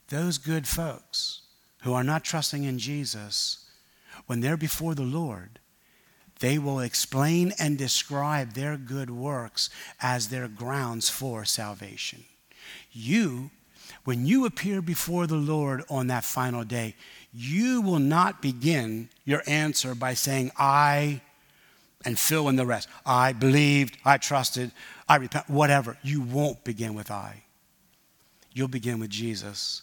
Those 0.09 0.39
good 0.39 0.67
folks 0.67 1.43
who 1.83 1.93
are 1.93 2.05
not 2.05 2.25
trusting 2.25 2.65
in 2.65 2.79
Jesus, 2.79 3.69
when 4.27 4.41
they're 4.41 4.57
before 4.57 4.95
the 4.95 5.03
Lord, 5.03 5.59
they 6.41 6.59
will 6.59 6.81
explain 6.81 7.53
and 7.59 7.79
describe 7.79 8.53
their 8.53 8.77
good 8.77 9.11
works 9.11 9.71
as 10.01 10.29
their 10.29 10.49
grounds 10.49 11.09
for 11.09 11.45
salvation. 11.45 12.25
You, 12.93 13.51
when 14.05 14.27
you 14.27 14.45
appear 14.45 14.83
before 14.83 15.27
the 15.27 15.37
Lord 15.37 15.85
on 15.89 16.09
that 16.09 16.25
final 16.25 16.65
day, 16.65 16.97
you 17.33 17.81
will 17.81 17.99
not 17.99 18.43
begin 18.43 19.09
your 19.25 19.43
answer 19.47 19.95
by 19.95 20.15
saying, 20.15 20.51
I, 20.59 21.23
and 22.05 22.19
fill 22.19 22.49
in 22.49 22.57
the 22.57 22.67
rest. 22.67 22.89
I 23.05 23.33
believed, 23.33 23.99
I 24.05 24.19
trusted, 24.19 24.73
I 25.09 25.17
repent, 25.17 25.49
whatever. 25.49 25.97
You 26.03 26.21
won't 26.21 26.65
begin 26.65 26.95
with 26.95 27.11
I. 27.11 27.45
You'll 28.53 28.69
begin 28.69 29.01
with 29.01 29.11
Jesus, 29.11 29.83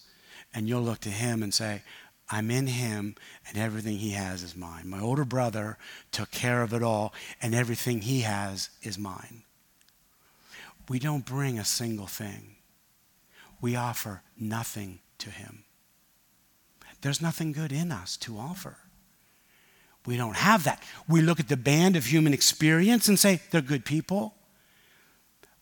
and 0.54 0.68
you'll 0.68 0.82
look 0.82 1.00
to 1.00 1.10
him 1.10 1.44
and 1.44 1.54
say, 1.54 1.84
I'm 2.30 2.50
in 2.50 2.68
him, 2.68 3.16
and 3.48 3.58
everything 3.58 3.98
he 3.98 4.12
has 4.12 4.42
is 4.42 4.56
mine. 4.56 4.90
My 4.90 5.02
older 5.02 5.26
brother 5.26 5.78
took 6.12 6.32
care 6.32 6.62
of 6.62 6.74
it 6.74 6.82
all, 6.82 7.14
and 7.42 7.54
everything 7.54 8.02
he 8.02 8.22
has 8.22 8.70
is 8.82 8.98
mine. 8.98 9.44
We 10.88 10.98
don't 10.98 11.26
bring 11.26 11.60
a 11.60 11.66
single 11.66 12.08
thing, 12.08 12.56
we 13.60 13.76
offer 13.76 14.22
nothing 14.40 15.00
to 15.20 15.30
him. 15.30 15.66
There's 17.02 17.22
nothing 17.22 17.52
good 17.52 17.72
in 17.72 17.92
us 17.92 18.16
to 18.18 18.38
offer. 18.38 18.78
We 20.06 20.18
don't 20.18 20.36
have 20.36 20.64
that. 20.64 20.82
We 21.08 21.22
look 21.22 21.40
at 21.40 21.48
the 21.48 21.58
band 21.58 21.96
of 21.96 22.06
human 22.06 22.34
experience 22.34 23.08
and 23.08 23.20
say, 23.20 23.42
they're 23.52 23.62
good 23.62 23.86
people. 23.86 24.34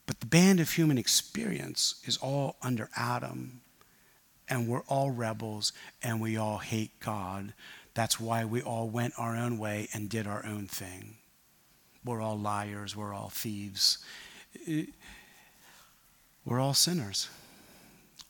But 0.06 0.22
the 0.22 0.26
band 0.26 0.60
of 0.60 0.72
human 0.72 0.98
experience 0.98 2.02
is 2.06 2.18
all 2.18 2.56
under 2.62 2.90
Adam 2.96 3.62
and 4.50 4.68
we're 4.68 4.82
all 4.88 5.12
rebels 5.12 5.72
and 6.02 6.20
we 6.20 6.38
all 6.38 6.58
hate 6.58 7.00
God. 7.00 7.54
That's 7.94 8.20
why 8.20 8.46
we 8.46 8.62
all 8.62 8.90
went 8.90 9.14
our 9.18 9.36
own 9.36 9.58
way 9.58 9.88
and 9.94 10.10
did 10.10 10.26
our 10.26 10.46
own 10.46 10.68
thing. 10.68 11.18
We're 12.04 12.22
all 12.22 12.38
liars, 12.38 12.96
we're 12.96 13.14
all 13.14 13.30
thieves, 13.30 14.00
we're 16.46 16.60
all 16.60 16.74
sinners. 16.74 17.30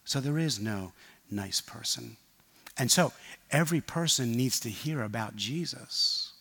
So 0.03 0.19
there 0.19 0.39
is 0.39 0.59
no 0.59 0.91
nice 1.29 1.61
person. 1.61 2.17
And 2.79 2.89
so 2.89 3.13
every 3.51 3.81
person 3.81 4.31
needs 4.31 4.59
to 4.61 4.69
hear 4.69 5.03
about 5.03 5.35
Jesus, 5.35 6.33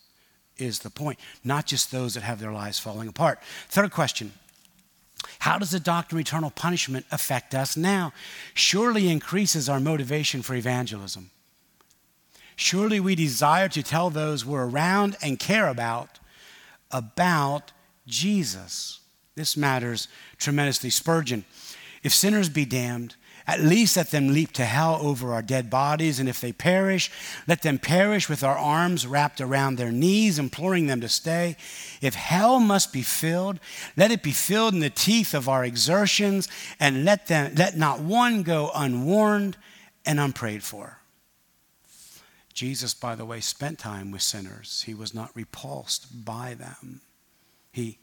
is 0.57 0.79
the 0.79 0.89
point, 0.89 1.19
not 1.43 1.65
just 1.65 1.91
those 1.91 2.13
that 2.15 2.23
have 2.23 2.39
their 2.39 2.51
lives 2.51 2.79
falling 2.79 3.07
apart. 3.07 3.39
Third 3.69 3.91
question 3.91 4.33
how 5.39 5.57
does 5.57 5.71
the 5.71 5.79
doctrine 5.79 6.19
of 6.19 6.25
eternal 6.25 6.49
punishment 6.49 7.05
affect 7.11 7.53
us 7.53 7.75
now? 7.75 8.13
Surely 8.53 9.09
increases 9.09 9.67
our 9.67 9.79
motivation 9.79 10.41
for 10.41 10.55
evangelism. 10.55 11.29
Surely 12.55 12.99
we 12.99 13.15
desire 13.15 13.69
to 13.69 13.83
tell 13.83 14.09
those 14.09 14.45
we're 14.45 14.67
around 14.67 15.17
and 15.21 15.39
care 15.39 15.67
about 15.67 16.19
about 16.91 17.71
Jesus. 18.07 18.99
This 19.35 19.55
matters 19.55 20.07
tremendously. 20.37 20.89
Spurgeon, 20.89 21.45
if 22.03 22.13
sinners 22.13 22.49
be 22.49 22.65
damned, 22.65 23.15
at 23.49 23.61
least 23.61 23.97
let 23.97 24.11
them 24.11 24.33
leap 24.33 24.51
to 24.53 24.65
hell 24.65 24.99
over 25.01 25.33
our 25.33 25.41
dead 25.41 25.69
bodies, 25.69 26.19
and 26.19 26.29
if 26.29 26.39
they 26.39 26.51
perish, 26.51 27.09
let 27.47 27.61
them 27.61 27.79
perish 27.79 28.29
with 28.29 28.43
our 28.43 28.57
arms 28.57 29.07
wrapped 29.07 29.41
around 29.41 29.75
their 29.75 29.91
knees, 29.91 30.37
imploring 30.37 30.87
them 30.87 31.01
to 31.01 31.09
stay. 31.09 31.55
If 32.01 32.13
hell 32.13 32.59
must 32.59 32.93
be 32.93 33.01
filled, 33.01 33.59
let 33.97 34.11
it 34.11 34.23
be 34.23 34.31
filled 34.31 34.73
in 34.73 34.79
the 34.79 34.89
teeth 34.89 35.33
of 35.33 35.49
our 35.49 35.65
exertions, 35.65 36.47
and 36.79 37.05
let, 37.05 37.27
them, 37.27 37.53
let 37.55 37.77
not 37.77 37.99
one 37.99 38.43
go 38.43 38.71
unwarned 38.75 39.57
and 40.05 40.19
unprayed 40.19 40.63
for. 40.63 40.97
Jesus, 42.53 42.93
by 42.93 43.15
the 43.15 43.25
way, 43.25 43.39
spent 43.39 43.79
time 43.79 44.11
with 44.11 44.21
sinners. 44.21 44.83
He 44.85 44.93
was 44.93 45.13
not 45.13 45.35
repulsed 45.35 46.25
by 46.25 46.53
them. 46.53 47.01
He 47.71 47.99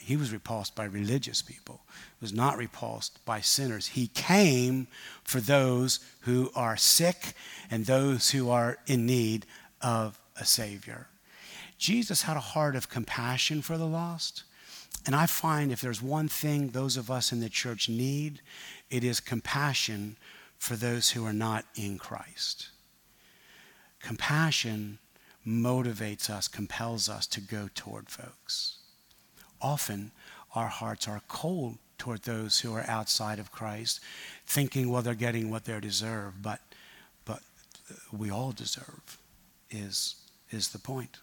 he 0.00 0.16
was 0.16 0.32
repulsed 0.32 0.74
by 0.74 0.84
religious 0.84 1.42
people, 1.42 1.82
was 2.20 2.32
not 2.32 2.56
repulsed 2.56 3.24
by 3.24 3.40
sinners. 3.40 3.88
He 3.88 4.08
came 4.08 4.86
for 5.22 5.40
those 5.40 6.00
who 6.20 6.50
are 6.54 6.76
sick 6.76 7.34
and 7.70 7.84
those 7.84 8.30
who 8.30 8.50
are 8.50 8.78
in 8.86 9.06
need 9.06 9.44
of 9.82 10.18
a 10.36 10.44
Savior. 10.44 11.08
Jesus 11.76 12.22
had 12.22 12.36
a 12.36 12.40
heart 12.40 12.76
of 12.76 12.88
compassion 12.88 13.60
for 13.62 13.76
the 13.76 13.86
lost. 13.86 14.44
And 15.06 15.14
I 15.14 15.26
find 15.26 15.70
if 15.70 15.80
there's 15.80 16.02
one 16.02 16.28
thing 16.28 16.70
those 16.70 16.96
of 16.96 17.10
us 17.10 17.30
in 17.30 17.40
the 17.40 17.48
church 17.48 17.88
need, 17.88 18.40
it 18.90 19.04
is 19.04 19.20
compassion 19.20 20.16
for 20.58 20.76
those 20.76 21.10
who 21.10 21.24
are 21.24 21.32
not 21.32 21.64
in 21.76 21.98
Christ. 21.98 22.70
Compassion 24.00 24.98
motivates 25.46 26.28
us, 26.28 26.48
compels 26.48 27.08
us 27.08 27.26
to 27.28 27.40
go 27.40 27.68
toward 27.74 28.08
folks 28.08 28.78
often 29.60 30.12
our 30.54 30.68
hearts 30.68 31.06
are 31.08 31.22
cold 31.28 31.78
toward 31.98 32.22
those 32.22 32.60
who 32.60 32.74
are 32.74 32.84
outside 32.88 33.38
of 33.38 33.52
Christ, 33.52 34.00
thinking, 34.46 34.90
well, 34.90 35.02
they're 35.02 35.14
getting 35.14 35.50
what 35.50 35.64
they 35.64 35.78
deserve, 35.80 36.42
but, 36.42 36.60
but 37.24 37.40
we 38.12 38.30
all 38.30 38.52
deserve, 38.52 39.18
is, 39.70 40.16
is 40.50 40.68
the 40.68 40.78
point. 40.78 41.18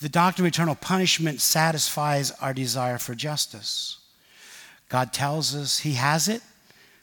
The 0.00 0.08
doctrine 0.08 0.46
of 0.46 0.52
eternal 0.52 0.76
punishment 0.76 1.40
satisfies 1.40 2.30
our 2.40 2.54
desire 2.54 2.98
for 2.98 3.14
justice. 3.14 3.98
God 4.88 5.12
tells 5.12 5.54
us 5.54 5.80
He 5.80 5.94
has 5.94 6.28
it, 6.28 6.42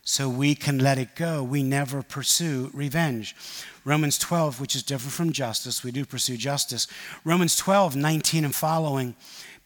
so 0.04 0.30
we 0.30 0.56
can 0.56 0.80
let 0.80 0.98
it 0.98 1.16
go. 1.16 1.44
We 1.44 1.62
never 1.62 2.02
pursue 2.02 2.72
revenge. 2.74 3.36
Romans 3.84 4.18
12, 4.18 4.60
which 4.60 4.76
is 4.76 4.82
different 4.82 5.14
from 5.14 5.32
justice, 5.32 5.84
we 5.84 5.92
do 5.92 6.06
pursue 6.06 6.38
justice. 6.38 6.88
Romans 7.26 7.56
12, 7.58 7.96
19 7.96 8.46
and 8.46 8.56
following 8.56 9.16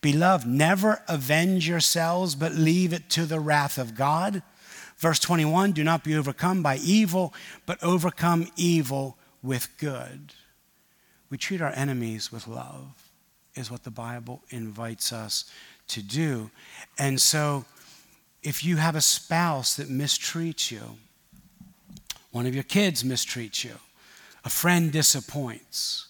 Beloved, 0.02 0.47
never 0.47 1.04
avenge 1.08 1.68
yourselves, 1.68 2.34
but 2.34 2.56
leave 2.56 2.91
it 2.91 3.10
to 3.12 3.26
the 3.26 3.39
wrath 3.39 3.78
of 3.78 3.95
God. 3.95 4.41
Verse 4.97 5.20
21 5.20 5.72
Do 5.72 5.84
not 5.84 6.04
be 6.04 6.16
overcome 6.16 6.64
by 6.64 6.78
evil, 6.78 7.34
but 7.66 7.82
overcome 7.84 8.47
evil 8.56 9.18
with 9.43 9.70
good. 9.78 10.34
We 11.30 11.38
treat 11.38 11.62
our 11.62 11.72
enemies 11.72 12.32
with 12.32 12.47
love, 12.47 13.12
is 13.56 13.72
what 13.72 13.84
the 13.84 13.91
Bible 13.91 14.41
invites 14.49 15.14
us 15.14 15.45
to 15.89 16.02
do. 16.02 16.49
And 16.97 17.22
so, 17.22 17.66
if 18.43 18.64
you 18.64 18.78
have 18.78 18.95
a 18.95 19.02
spouse 19.02 19.76
that 19.76 19.88
mistreats 19.88 20.72
you, 20.72 20.97
one 22.32 22.45
of 22.45 22.56
your 22.56 22.64
kids 22.64 23.04
mistreats 23.04 23.64
you, 23.64 23.76
a 24.43 24.49
friend 24.49 24.91
disappoints, 24.91 26.08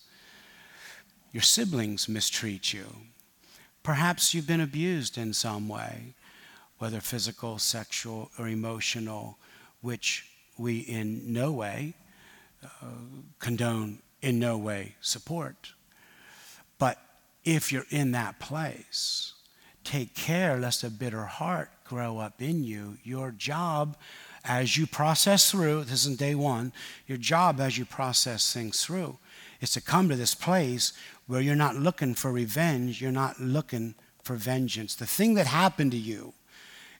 your 1.33 1.43
siblings 1.43 2.07
mistreat 2.07 2.73
you. 2.73 2.85
Perhaps 3.83 4.33
you've 4.33 4.47
been 4.47 4.61
abused 4.61 5.17
in 5.17 5.33
some 5.33 5.67
way, 5.67 6.13
whether 6.77 7.01
physical, 7.01 7.57
sexual, 7.57 8.29
or 8.37 8.47
emotional, 8.47 9.37
which 9.81 10.29
we 10.57 10.79
in 10.79 11.33
no 11.33 11.51
way 11.51 11.95
uh, 12.63 12.85
condone, 13.39 13.99
in 14.21 14.39
no 14.39 14.57
way 14.57 14.95
support. 15.01 15.73
But 16.77 16.99
if 17.43 17.71
you're 17.71 17.85
in 17.89 18.11
that 18.11 18.39
place, 18.39 19.33
take 19.83 20.13
care 20.13 20.57
lest 20.57 20.83
a 20.83 20.89
bitter 20.89 21.25
heart 21.25 21.71
grow 21.83 22.19
up 22.19 22.41
in 22.41 22.63
you. 22.63 22.97
Your 23.03 23.31
job 23.31 23.97
as 24.43 24.77
you 24.77 24.87
process 24.87 25.49
through, 25.51 25.83
this 25.85 26.05
is 26.05 26.17
day 26.17 26.35
one, 26.35 26.71
your 27.07 27.17
job 27.17 27.59
as 27.59 27.77
you 27.77 27.85
process 27.85 28.53
things 28.53 28.83
through 28.83 29.17
is 29.59 29.71
to 29.71 29.81
come 29.81 30.09
to 30.09 30.15
this 30.15 30.33
place 30.33 30.93
where 31.31 31.39
you're 31.39 31.55
not 31.55 31.77
looking 31.77 32.13
for 32.13 32.29
revenge, 32.29 33.01
you're 33.01 33.09
not 33.09 33.39
looking 33.39 33.95
for 34.21 34.35
vengeance. 34.35 34.95
The 34.95 35.05
thing 35.05 35.35
that 35.35 35.47
happened 35.47 35.93
to 35.93 35.97
you 35.97 36.33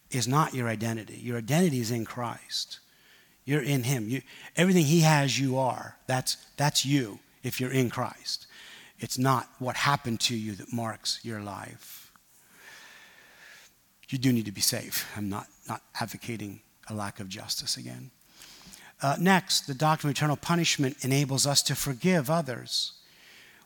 is 0.10 0.26
not 0.26 0.54
your 0.54 0.70
identity. 0.70 1.20
Your 1.22 1.40
identity 1.40 1.82
is 1.82 1.92
in 1.92 2.06
Christ. 2.06 2.80
You're 3.44 3.62
in 3.62 3.84
Him. 3.84 4.08
You, 4.08 4.22
everything 4.56 4.86
He 4.86 5.02
has, 5.02 5.38
you 5.38 5.58
are. 5.58 5.98
That's, 6.08 6.38
that's 6.56 6.86
you 6.86 7.20
if 7.44 7.60
you're 7.60 7.74
in 7.74 7.90
Christ. 7.90 8.48
It's 9.00 9.18
not 9.18 9.50
what 9.60 9.76
happened 9.76 10.22
to 10.22 10.36
you 10.38 10.56
that 10.56 10.72
marks 10.72 11.20
your 11.24 11.42
life. 11.42 12.14
You 14.08 14.18
do 14.18 14.32
need 14.32 14.46
to 14.46 14.54
be 14.54 14.62
safe. 14.62 15.12
I'm 15.18 15.28
not, 15.28 15.48
not 15.68 15.82
advocating 16.00 16.62
a 16.88 16.94
lack 16.94 17.20
of 17.20 17.28
justice 17.28 17.76
again. 17.76 18.12
Uh, 19.02 19.18
next, 19.20 19.68
the 19.68 19.74
doctrine 19.74 20.10
of 20.10 20.16
eternal 20.16 20.38
punishment 20.38 20.96
enables 21.02 21.46
us 21.46 21.62
to 21.64 21.76
forgive 21.76 22.30
others. 22.30 22.94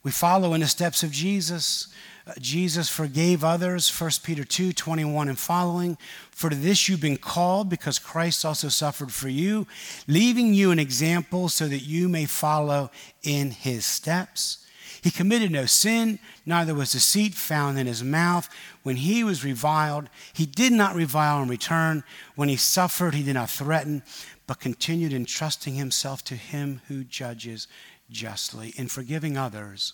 We 0.06 0.12
follow 0.12 0.54
in 0.54 0.62
the 0.62 0.68
steps 0.68 1.02
of 1.02 1.10
Jesus. 1.10 1.88
Uh, 2.28 2.34
Jesus 2.40 2.90
forgave 2.90 3.44
others, 3.44 3.90
1 3.90 4.12
Peter 4.22 4.44
2 4.44 4.72
21 4.72 5.30
and 5.30 5.40
following. 5.40 5.98
For 6.30 6.52
this 6.52 6.88
you've 6.88 7.02
been 7.02 7.18
called, 7.18 7.70
because 7.70 7.98
Christ 7.98 8.46
also 8.46 8.70
suffered 8.70 9.12
for 9.12 9.30
you, 9.30 9.66
leaving 10.08 10.54
you 10.54 10.70
an 10.70 10.78
example 10.78 11.50
so 11.50 11.68
that 11.68 11.80
you 11.80 12.08
may 12.08 12.26
follow 12.26 12.92
in 13.24 13.50
his 13.50 13.84
steps. 13.84 14.60
He 15.02 15.10
committed 15.10 15.52
no 15.52 15.66
sin, 15.66 16.20
neither 16.46 16.76
was 16.76 16.92
deceit 16.92 17.34
found 17.34 17.80
in 17.80 17.88
his 17.88 18.04
mouth. 18.04 18.48
When 18.84 18.98
he 18.98 19.24
was 19.24 19.44
reviled, 19.44 20.10
he 20.34 20.46
did 20.46 20.72
not 20.72 20.96
revile 20.96 21.42
in 21.42 21.50
return. 21.50 22.04
When 22.36 22.50
he 22.50 22.58
suffered, 22.58 23.16
he 23.16 23.24
did 23.24 23.34
not 23.34 23.50
threaten, 23.50 24.04
but 24.46 24.60
continued 24.60 25.14
entrusting 25.14 25.74
himself 25.74 26.24
to 26.26 26.36
him 26.36 26.82
who 26.88 27.04
judges 27.04 27.68
justly. 28.10 28.74
In 28.78 28.88
forgiving 28.88 29.38
others, 29.38 29.94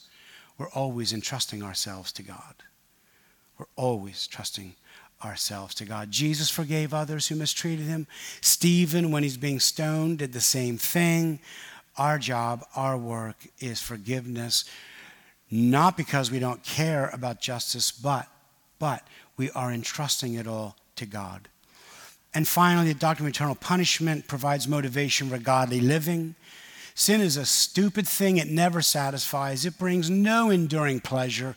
we're 0.58 0.70
always 0.70 1.14
entrusting 1.14 1.64
ourselves 1.64 2.12
to 2.14 2.24
God. 2.24 2.56
We're 3.58 3.66
always 3.76 4.28
trusting 4.28 4.76
ourselves 5.24 5.76
to 5.76 5.86
God. 5.86 6.10
Jesus 6.12 6.50
forgave 6.50 6.94
others 6.94 7.28
who 7.28 7.36
mistreated 7.36 7.86
him. 7.86 8.08
Stephen, 8.42 9.12
when 9.12 9.24
he's 9.24 9.38
being 9.38 9.60
stoned, 9.60 10.20
did 10.20 10.34
the 10.34 10.42
same 10.42 10.78
thing. 10.78 11.40
Our 11.98 12.18
job, 12.18 12.66
our 12.76 12.98
work 12.98 13.48
is 13.60 13.82
forgiveness 13.82 14.66
not 15.52 15.98
because 15.98 16.32
we 16.32 16.40
don't 16.40 16.64
care 16.64 17.10
about 17.10 17.42
justice, 17.42 17.92
but, 17.92 18.28
but 18.80 19.06
we 19.36 19.52
are 19.52 19.72
entrusting 19.72 20.36
it 20.36 20.48
all 20.48 20.78
to 20.96 21.06
God. 21.06 21.50
And 22.34 22.48
finally, 22.48 22.94
the 22.94 23.00
doctrine 23.00 23.28
of 23.28 23.34
eternal 23.34 23.56
punishment 23.56 24.28
provides 24.30 24.66
motivation 24.68 25.30
for 25.30 25.38
godly 25.38 25.82
living. 25.82 26.36
Sin 26.96 27.22
is 27.22 27.38
a 27.38 27.46
stupid 27.46 28.08
thing, 28.08 28.38
it 28.38 28.48
never 28.48 28.82
satisfies, 28.82 29.66
it 29.66 29.78
brings 29.78 30.10
no 30.10 30.50
enduring 30.50 31.00
pleasure. 31.00 31.56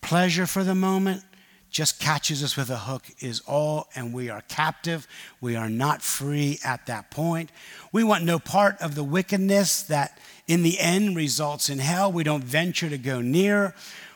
Pleasure 0.00 0.46
for 0.46 0.62
the 0.62 0.74
moment 0.74 1.22
just 1.70 2.00
catches 2.00 2.42
us 2.42 2.56
with 2.56 2.70
a 2.70 2.78
hook, 2.78 3.04
is 3.20 3.40
all, 3.46 3.88
and 3.94 4.14
we 4.14 4.30
are 4.30 4.40
captive. 4.42 5.06
We 5.40 5.54
are 5.54 5.68
not 5.68 6.02
free 6.02 6.58
at 6.64 6.86
that 6.86 7.10
point. 7.10 7.50
We 7.92 8.04
want 8.04 8.24
no 8.24 8.38
part 8.38 8.80
of 8.80 8.94
the 8.94 9.04
wickedness 9.04 9.82
that 9.82 10.18
in 10.46 10.62
the 10.62 10.78
end 10.78 11.14
results 11.14 11.68
in 11.68 11.78
hell. 11.78 12.10
We 12.10 12.24
don't 12.24 12.42
venture 12.42 12.88
to 12.88 12.98
go 12.98 13.20
near. 13.20 13.74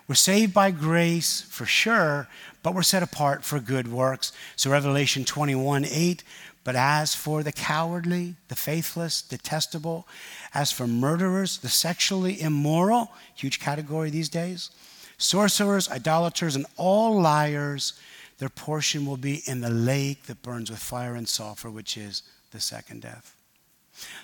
We're 0.08 0.14
saved 0.14 0.54
by 0.54 0.70
grace 0.70 1.42
for 1.42 1.66
sure, 1.66 2.26
but 2.62 2.74
we're 2.74 2.82
set 2.82 3.02
apart 3.02 3.44
for 3.44 3.60
good 3.60 3.92
works. 3.92 4.32
So, 4.56 4.70
Revelation 4.70 5.24
21 5.24 5.84
8, 5.84 6.24
but 6.64 6.76
as 6.76 7.14
for 7.14 7.42
the 7.42 7.52
cowardly, 7.52 8.36
the 8.48 8.54
faithless, 8.54 9.20
detestable, 9.20 10.06
as 10.54 10.70
for 10.70 10.86
murderers, 10.86 11.58
the 11.58 11.68
sexually 11.68 12.40
immoral, 12.40 13.10
huge 13.34 13.58
category 13.58 14.10
these 14.10 14.28
days, 14.28 14.70
sorcerers, 15.18 15.90
idolaters, 15.90 16.54
and 16.54 16.66
all 16.76 17.20
liars, 17.20 17.94
their 18.38 18.48
portion 18.48 19.06
will 19.06 19.16
be 19.16 19.42
in 19.46 19.60
the 19.60 19.70
lake 19.70 20.24
that 20.24 20.42
burns 20.42 20.70
with 20.70 20.80
fire 20.80 21.14
and 21.14 21.28
sulfur, 21.28 21.70
which 21.70 21.96
is 21.96 22.22
the 22.52 22.60
second 22.60 23.02
death. 23.02 23.36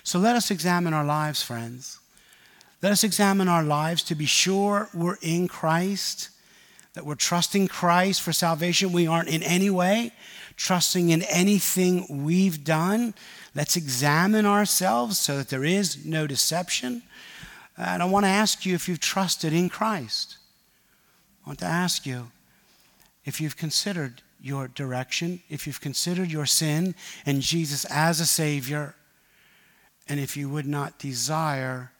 So 0.03 0.19
let 0.19 0.35
us 0.35 0.51
examine 0.51 0.93
our 0.93 1.05
lives, 1.05 1.41
friends. 1.41 1.99
Let 2.81 2.91
us 2.91 3.03
examine 3.03 3.47
our 3.47 3.63
lives 3.63 4.03
to 4.03 4.15
be 4.15 4.25
sure 4.25 4.89
we're 4.93 5.17
in 5.21 5.47
Christ, 5.47 6.29
that 6.93 7.05
we're 7.05 7.15
trusting 7.15 7.67
Christ 7.67 8.21
for 8.21 8.31
salvation. 8.31 8.93
We 8.93 9.07
aren't 9.07 9.29
in 9.29 9.43
any 9.43 9.69
way 9.69 10.11
trusting 10.59 11.09
in 11.09 11.23
anything 11.23 12.23
we've 12.23 12.65
done. 12.65 13.13
Let's 13.55 13.77
examine 13.77 14.45
ourselves 14.45 15.17
so 15.17 15.37
that 15.37 15.49
there 15.49 15.63
is 15.63 16.05
no 16.05 16.27
deception. 16.27 17.01
And 17.77 18.03
I 18.03 18.05
want 18.05 18.25
to 18.25 18.29
ask 18.29 18.65
you 18.65 18.75
if 18.75 18.89
you've 18.89 18.99
trusted 18.99 19.53
in 19.53 19.69
Christ. 19.69 20.37
I 21.45 21.49
want 21.49 21.59
to 21.59 21.65
ask 21.65 22.05
you 22.05 22.31
if 23.23 23.39
you've 23.39 23.55
considered 23.55 24.21
your 24.41 24.67
direction, 24.67 25.41
if 25.49 25.65
you've 25.65 25.79
considered 25.79 26.29
your 26.29 26.45
sin 26.45 26.93
and 27.25 27.41
Jesus 27.41 27.85
as 27.85 28.19
a 28.19 28.25
Savior, 28.25 28.95
and 30.09 30.19
if 30.19 30.35
you 30.35 30.49
would 30.49 30.67
not 30.67 30.99
desire 30.99 31.91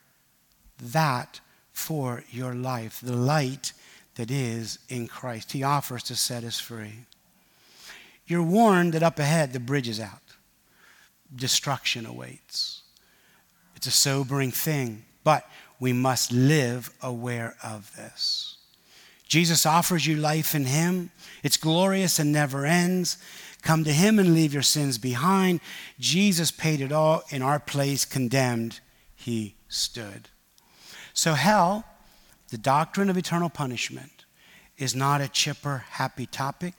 that 0.78 1.40
for 1.72 2.24
your 2.30 2.54
life, 2.54 3.00
the 3.02 3.16
light 3.16 3.72
that 4.16 4.30
is 4.30 4.78
in 4.90 5.06
Christ. 5.06 5.52
He 5.52 5.62
offers 5.62 6.02
to 6.04 6.16
set 6.16 6.44
us 6.44 6.60
free. 6.60 7.06
You're 8.30 8.42
warned 8.44 8.92
that 8.92 9.02
up 9.02 9.18
ahead 9.18 9.52
the 9.52 9.58
bridge 9.58 9.88
is 9.88 9.98
out, 9.98 10.22
destruction 11.34 12.06
awaits. 12.06 12.82
It's 13.74 13.88
a 13.88 13.90
sobering 13.90 14.52
thing, 14.52 15.04
but 15.24 15.44
we 15.80 15.92
must 15.92 16.30
live 16.30 16.90
aware 17.02 17.56
of 17.60 17.94
this. 17.96 18.58
Jesus 19.26 19.66
offers 19.66 20.06
you 20.06 20.14
life 20.14 20.54
in 20.54 20.66
Him. 20.66 21.10
It's 21.42 21.56
glorious 21.56 22.20
and 22.20 22.30
never 22.30 22.64
ends. 22.64 23.18
Come 23.62 23.82
to 23.82 23.92
Him 23.92 24.20
and 24.20 24.32
leave 24.32 24.54
your 24.54 24.62
sins 24.62 24.96
behind. 24.96 25.60
Jesus 25.98 26.52
paid 26.52 26.80
it 26.80 26.92
all 26.92 27.24
in 27.30 27.42
our 27.42 27.58
place, 27.58 28.04
condemned, 28.04 28.78
He 29.16 29.56
stood. 29.68 30.28
So, 31.14 31.34
hell, 31.34 31.84
the 32.50 32.58
doctrine 32.58 33.10
of 33.10 33.16
eternal 33.16 33.50
punishment, 33.50 34.24
is 34.78 34.94
not 34.94 35.20
a 35.20 35.28
chipper, 35.28 35.84
happy 35.90 36.26
topic, 36.26 36.74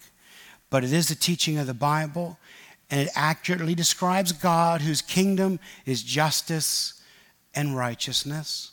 but 0.72 0.84
it 0.84 0.92
is 0.92 1.10
the 1.10 1.16
teaching 1.16 1.60
of 1.60 1.68
the 1.68 1.76
Bible, 1.76 2.40
and 2.90 3.02
it 3.02 3.10
accurately 3.14 3.76
describes 3.76 4.32
God 4.32 4.82
whose 4.82 5.04
kingdom 5.04 5.60
is 5.86 6.02
justice 6.02 7.00
and 7.54 7.78
righteousness. 7.78 8.72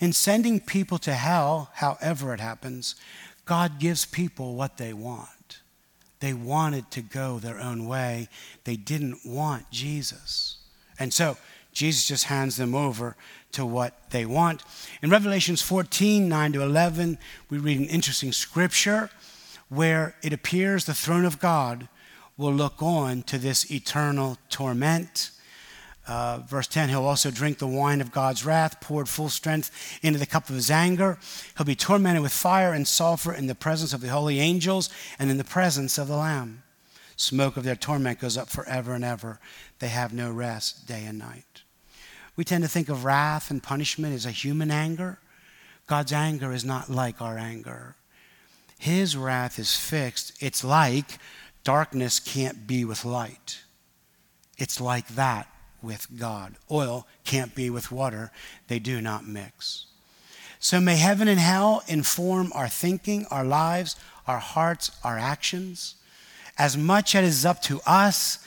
In 0.00 0.12
sending 0.12 0.60
people 0.60 0.98
to 0.98 1.12
hell, 1.12 1.70
however 1.74 2.34
it 2.34 2.40
happens, 2.40 2.96
God 3.46 3.78
gives 3.78 4.04
people 4.04 4.54
what 4.54 4.76
they 4.76 4.92
want. 4.92 5.60
They 6.18 6.34
wanted 6.34 6.90
to 6.90 7.00
go 7.00 7.38
their 7.38 7.58
own 7.58 7.86
way, 7.86 8.28
they 8.64 8.76
didn't 8.76 9.20
want 9.24 9.70
Jesus. 9.70 10.58
And 10.98 11.14
so, 11.14 11.38
Jesus 11.72 12.06
just 12.06 12.24
hands 12.24 12.56
them 12.56 12.74
over 12.74 13.16
to 13.52 13.64
what 13.64 14.10
they 14.10 14.26
want. 14.26 14.62
In 15.02 15.10
Revelations 15.10 15.62
14 15.62 16.28
9 16.28 16.52
to 16.52 16.62
11, 16.62 17.16
we 17.48 17.58
read 17.58 17.78
an 17.78 17.86
interesting 17.86 18.32
scripture 18.32 19.10
where 19.70 20.16
it 20.22 20.34
appears 20.34 20.84
the 20.84 20.94
throne 20.94 21.24
of 21.24 21.38
God 21.38 21.88
will 22.36 22.52
look 22.52 22.82
on 22.82 23.22
to 23.22 23.38
this 23.38 23.70
eternal 23.70 24.36
torment. 24.50 25.30
Uh, 26.06 26.40
verse 26.48 26.66
10 26.66 26.88
He'll 26.88 27.04
also 27.04 27.30
drink 27.30 27.58
the 27.58 27.66
wine 27.66 28.00
of 28.00 28.10
God's 28.10 28.44
wrath, 28.44 28.80
poured 28.80 29.08
full 29.08 29.28
strength 29.28 29.70
into 30.02 30.18
the 30.18 30.26
cup 30.26 30.48
of 30.48 30.56
his 30.56 30.70
anger. 30.70 31.18
He'll 31.56 31.66
be 31.66 31.76
tormented 31.76 32.22
with 32.22 32.32
fire 32.32 32.72
and 32.74 32.86
sulfur 32.86 33.32
in 33.32 33.46
the 33.46 33.54
presence 33.54 33.92
of 33.92 34.00
the 34.00 34.08
holy 34.08 34.40
angels 34.40 34.90
and 35.18 35.30
in 35.30 35.38
the 35.38 35.44
presence 35.44 35.98
of 35.98 36.08
the 36.08 36.16
Lamb. 36.16 36.62
Smoke 37.16 37.56
of 37.56 37.64
their 37.64 37.76
torment 37.76 38.18
goes 38.18 38.36
up 38.38 38.48
forever 38.48 38.94
and 38.94 39.04
ever. 39.04 39.38
They 39.78 39.88
have 39.88 40.12
no 40.12 40.32
rest 40.32 40.88
day 40.88 41.04
and 41.04 41.18
night. 41.18 41.62
We 42.34 42.44
tend 42.44 42.64
to 42.64 42.70
think 42.70 42.88
of 42.88 43.04
wrath 43.04 43.50
and 43.50 43.62
punishment 43.62 44.14
as 44.14 44.24
a 44.24 44.30
human 44.30 44.70
anger. 44.70 45.18
God's 45.86 46.12
anger 46.12 46.52
is 46.52 46.64
not 46.64 46.88
like 46.88 47.20
our 47.20 47.36
anger. 47.36 47.96
His 48.80 49.14
wrath 49.14 49.58
is 49.58 49.76
fixed. 49.76 50.42
It's 50.42 50.64
like 50.64 51.18
darkness 51.64 52.18
can't 52.18 52.66
be 52.66 52.82
with 52.82 53.04
light. 53.04 53.60
It's 54.56 54.80
like 54.80 55.06
that 55.08 55.48
with 55.82 56.06
God. 56.18 56.54
Oil 56.70 57.06
can't 57.22 57.54
be 57.54 57.68
with 57.68 57.92
water, 57.92 58.32
they 58.68 58.78
do 58.78 59.02
not 59.02 59.26
mix. 59.26 59.84
So 60.60 60.80
may 60.80 60.96
heaven 60.96 61.28
and 61.28 61.38
hell 61.38 61.82
inform 61.88 62.52
our 62.54 62.68
thinking, 62.68 63.26
our 63.30 63.44
lives, 63.44 63.96
our 64.26 64.38
hearts, 64.38 64.90
our 65.04 65.18
actions. 65.18 65.96
As 66.56 66.78
much 66.78 67.14
as 67.14 67.28
is 67.28 67.44
up 67.44 67.60
to 67.64 67.82
us, 67.86 68.38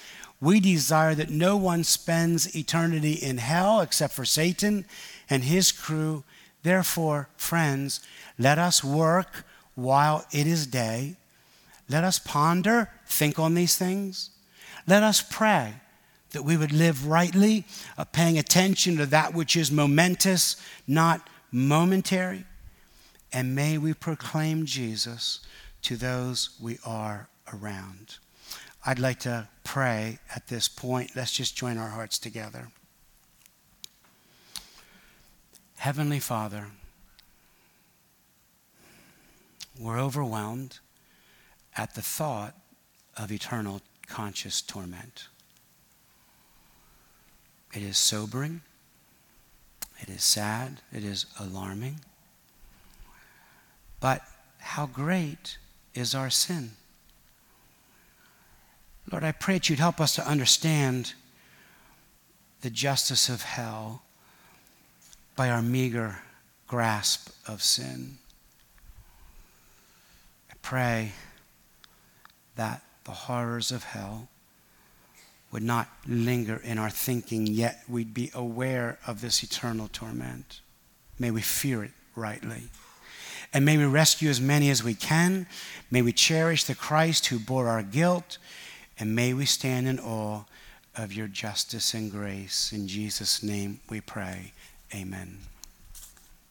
we 0.42 0.60
desire 0.60 1.14
that 1.14 1.30
no 1.30 1.58
one 1.58 1.84
spends 1.84 2.56
eternity 2.56 3.14
in 3.14 3.38
hell 3.38 3.82
except 3.82 4.16
for 4.16 4.26
Satan 4.26 4.86
and 5.30 5.44
his 5.44 5.72
crew. 5.72 6.24
Therefore, 6.64 7.30
friends, 7.38 8.02
let 8.40 8.58
us 8.58 8.84
work 8.84 9.46
while 9.76 10.26
it 10.32 10.48
is 10.48 10.68
day. 10.68 11.16
Let 11.90 12.04
us 12.04 12.20
ponder, 12.20 12.90
think 13.06 13.40
on 13.40 13.54
these 13.54 13.78
things. 13.78 14.30
Let 14.88 15.04
us 15.04 15.22
pray 15.22 15.76
that 16.32 16.44
we 16.44 16.58
would 16.58 16.72
live 16.72 17.08
rightly, 17.08 17.66
uh, 17.98 18.04
paying 18.06 18.38
attention 18.38 18.98
to 18.98 19.06
that 19.08 19.34
which 19.34 19.56
is 19.56 19.72
momentous, 19.72 20.56
not 20.88 21.30
momentary. 21.52 22.46
And 23.32 23.56
may 23.56 23.78
we 23.78 23.94
proclaim 23.94 24.66
Jesus 24.66 25.40
to 25.84 25.96
those 25.96 26.52
we 26.62 26.80
are 26.86 27.28
around. 27.54 28.18
I'd 28.86 29.00
like 29.00 29.20
to 29.22 29.48
pray 29.64 30.20
at 30.36 30.48
this 30.48 30.68
point. 30.68 31.16
Let's 31.16 31.32
just 31.32 31.56
join 31.56 31.78
our 31.78 31.90
hearts 31.90 32.20
together. 32.20 32.70
Heavenly 35.78 36.20
Father, 36.20 36.68
we're 39.80 40.00
overwhelmed 40.00 40.80
at 41.76 41.96
the 41.96 42.02
thought 42.02 42.56
of 43.18 43.32
eternal 43.32 43.82
conscious 44.08 44.62
torment. 44.62 45.28
It 47.74 47.82
is 47.82 47.98
sobering, 47.98 48.62
it 50.00 50.10
is 50.10 50.24
sad, 50.24 50.82
it 50.92 51.04
is 51.04 51.26
alarming. 51.40 52.02
But 54.00 54.22
how 54.60 54.86
great 54.86 55.58
is 55.94 56.14
our 56.14 56.30
sin? 56.30 56.72
Lord, 59.12 59.24
I 59.24 59.32
pray 59.32 59.56
that 59.56 59.70
you'd 59.70 59.80
help 59.80 60.00
us 60.00 60.16
to 60.16 60.28
understand 60.28 61.14
the 62.62 62.70
justice 62.70 63.28
of 63.28 63.42
hell 63.42 64.04
by 65.36 65.50
our 65.50 65.62
meager 65.62 66.20
grasp 66.68 67.30
of 67.48 67.62
sin. 67.62 68.18
Pray 70.64 71.12
that 72.56 72.82
the 73.04 73.12
horrors 73.12 73.72
of 73.72 73.84
hell 73.84 74.30
would 75.52 75.62
not 75.62 75.88
linger 76.08 76.60
in 76.64 76.80
our 76.80 76.90
thinking, 76.90 77.46
yet 77.46 77.84
we'd 77.88 78.14
be 78.14 78.32
aware 78.34 78.98
of 79.06 79.22
this 79.22 79.44
eternal 79.44 79.88
torment. 79.88 80.62
May 81.20 81.30
we 81.30 81.42
fear 81.42 81.84
it 81.84 81.92
rightly. 82.16 82.64
And 83.54 83.64
may 83.66 83.78
we 83.78 83.86
rescue 83.86 84.30
as 84.30 84.42
many 84.42 84.72
as 84.72 84.84
we 84.84 84.96
can. 84.96 85.46
May 85.92 86.02
we 86.02 86.12
cherish 86.12 86.64
the 86.64 86.74
Christ 86.74 87.28
who 87.28 87.38
bore 87.38 87.68
our 87.68 87.84
guilt. 87.84 88.40
And 88.98 89.16
may 89.16 89.34
we 89.36 89.46
stand 89.46 89.88
in 89.88 90.00
awe 90.00 90.46
of 90.96 91.14
your 91.14 91.28
justice 91.28 91.94
and 91.94 92.12
grace. 92.12 92.72
In 92.74 92.88
Jesus' 92.88 93.44
name 93.44 93.80
we 93.90 94.02
pray. 94.02 94.54
Amen. 94.94 95.38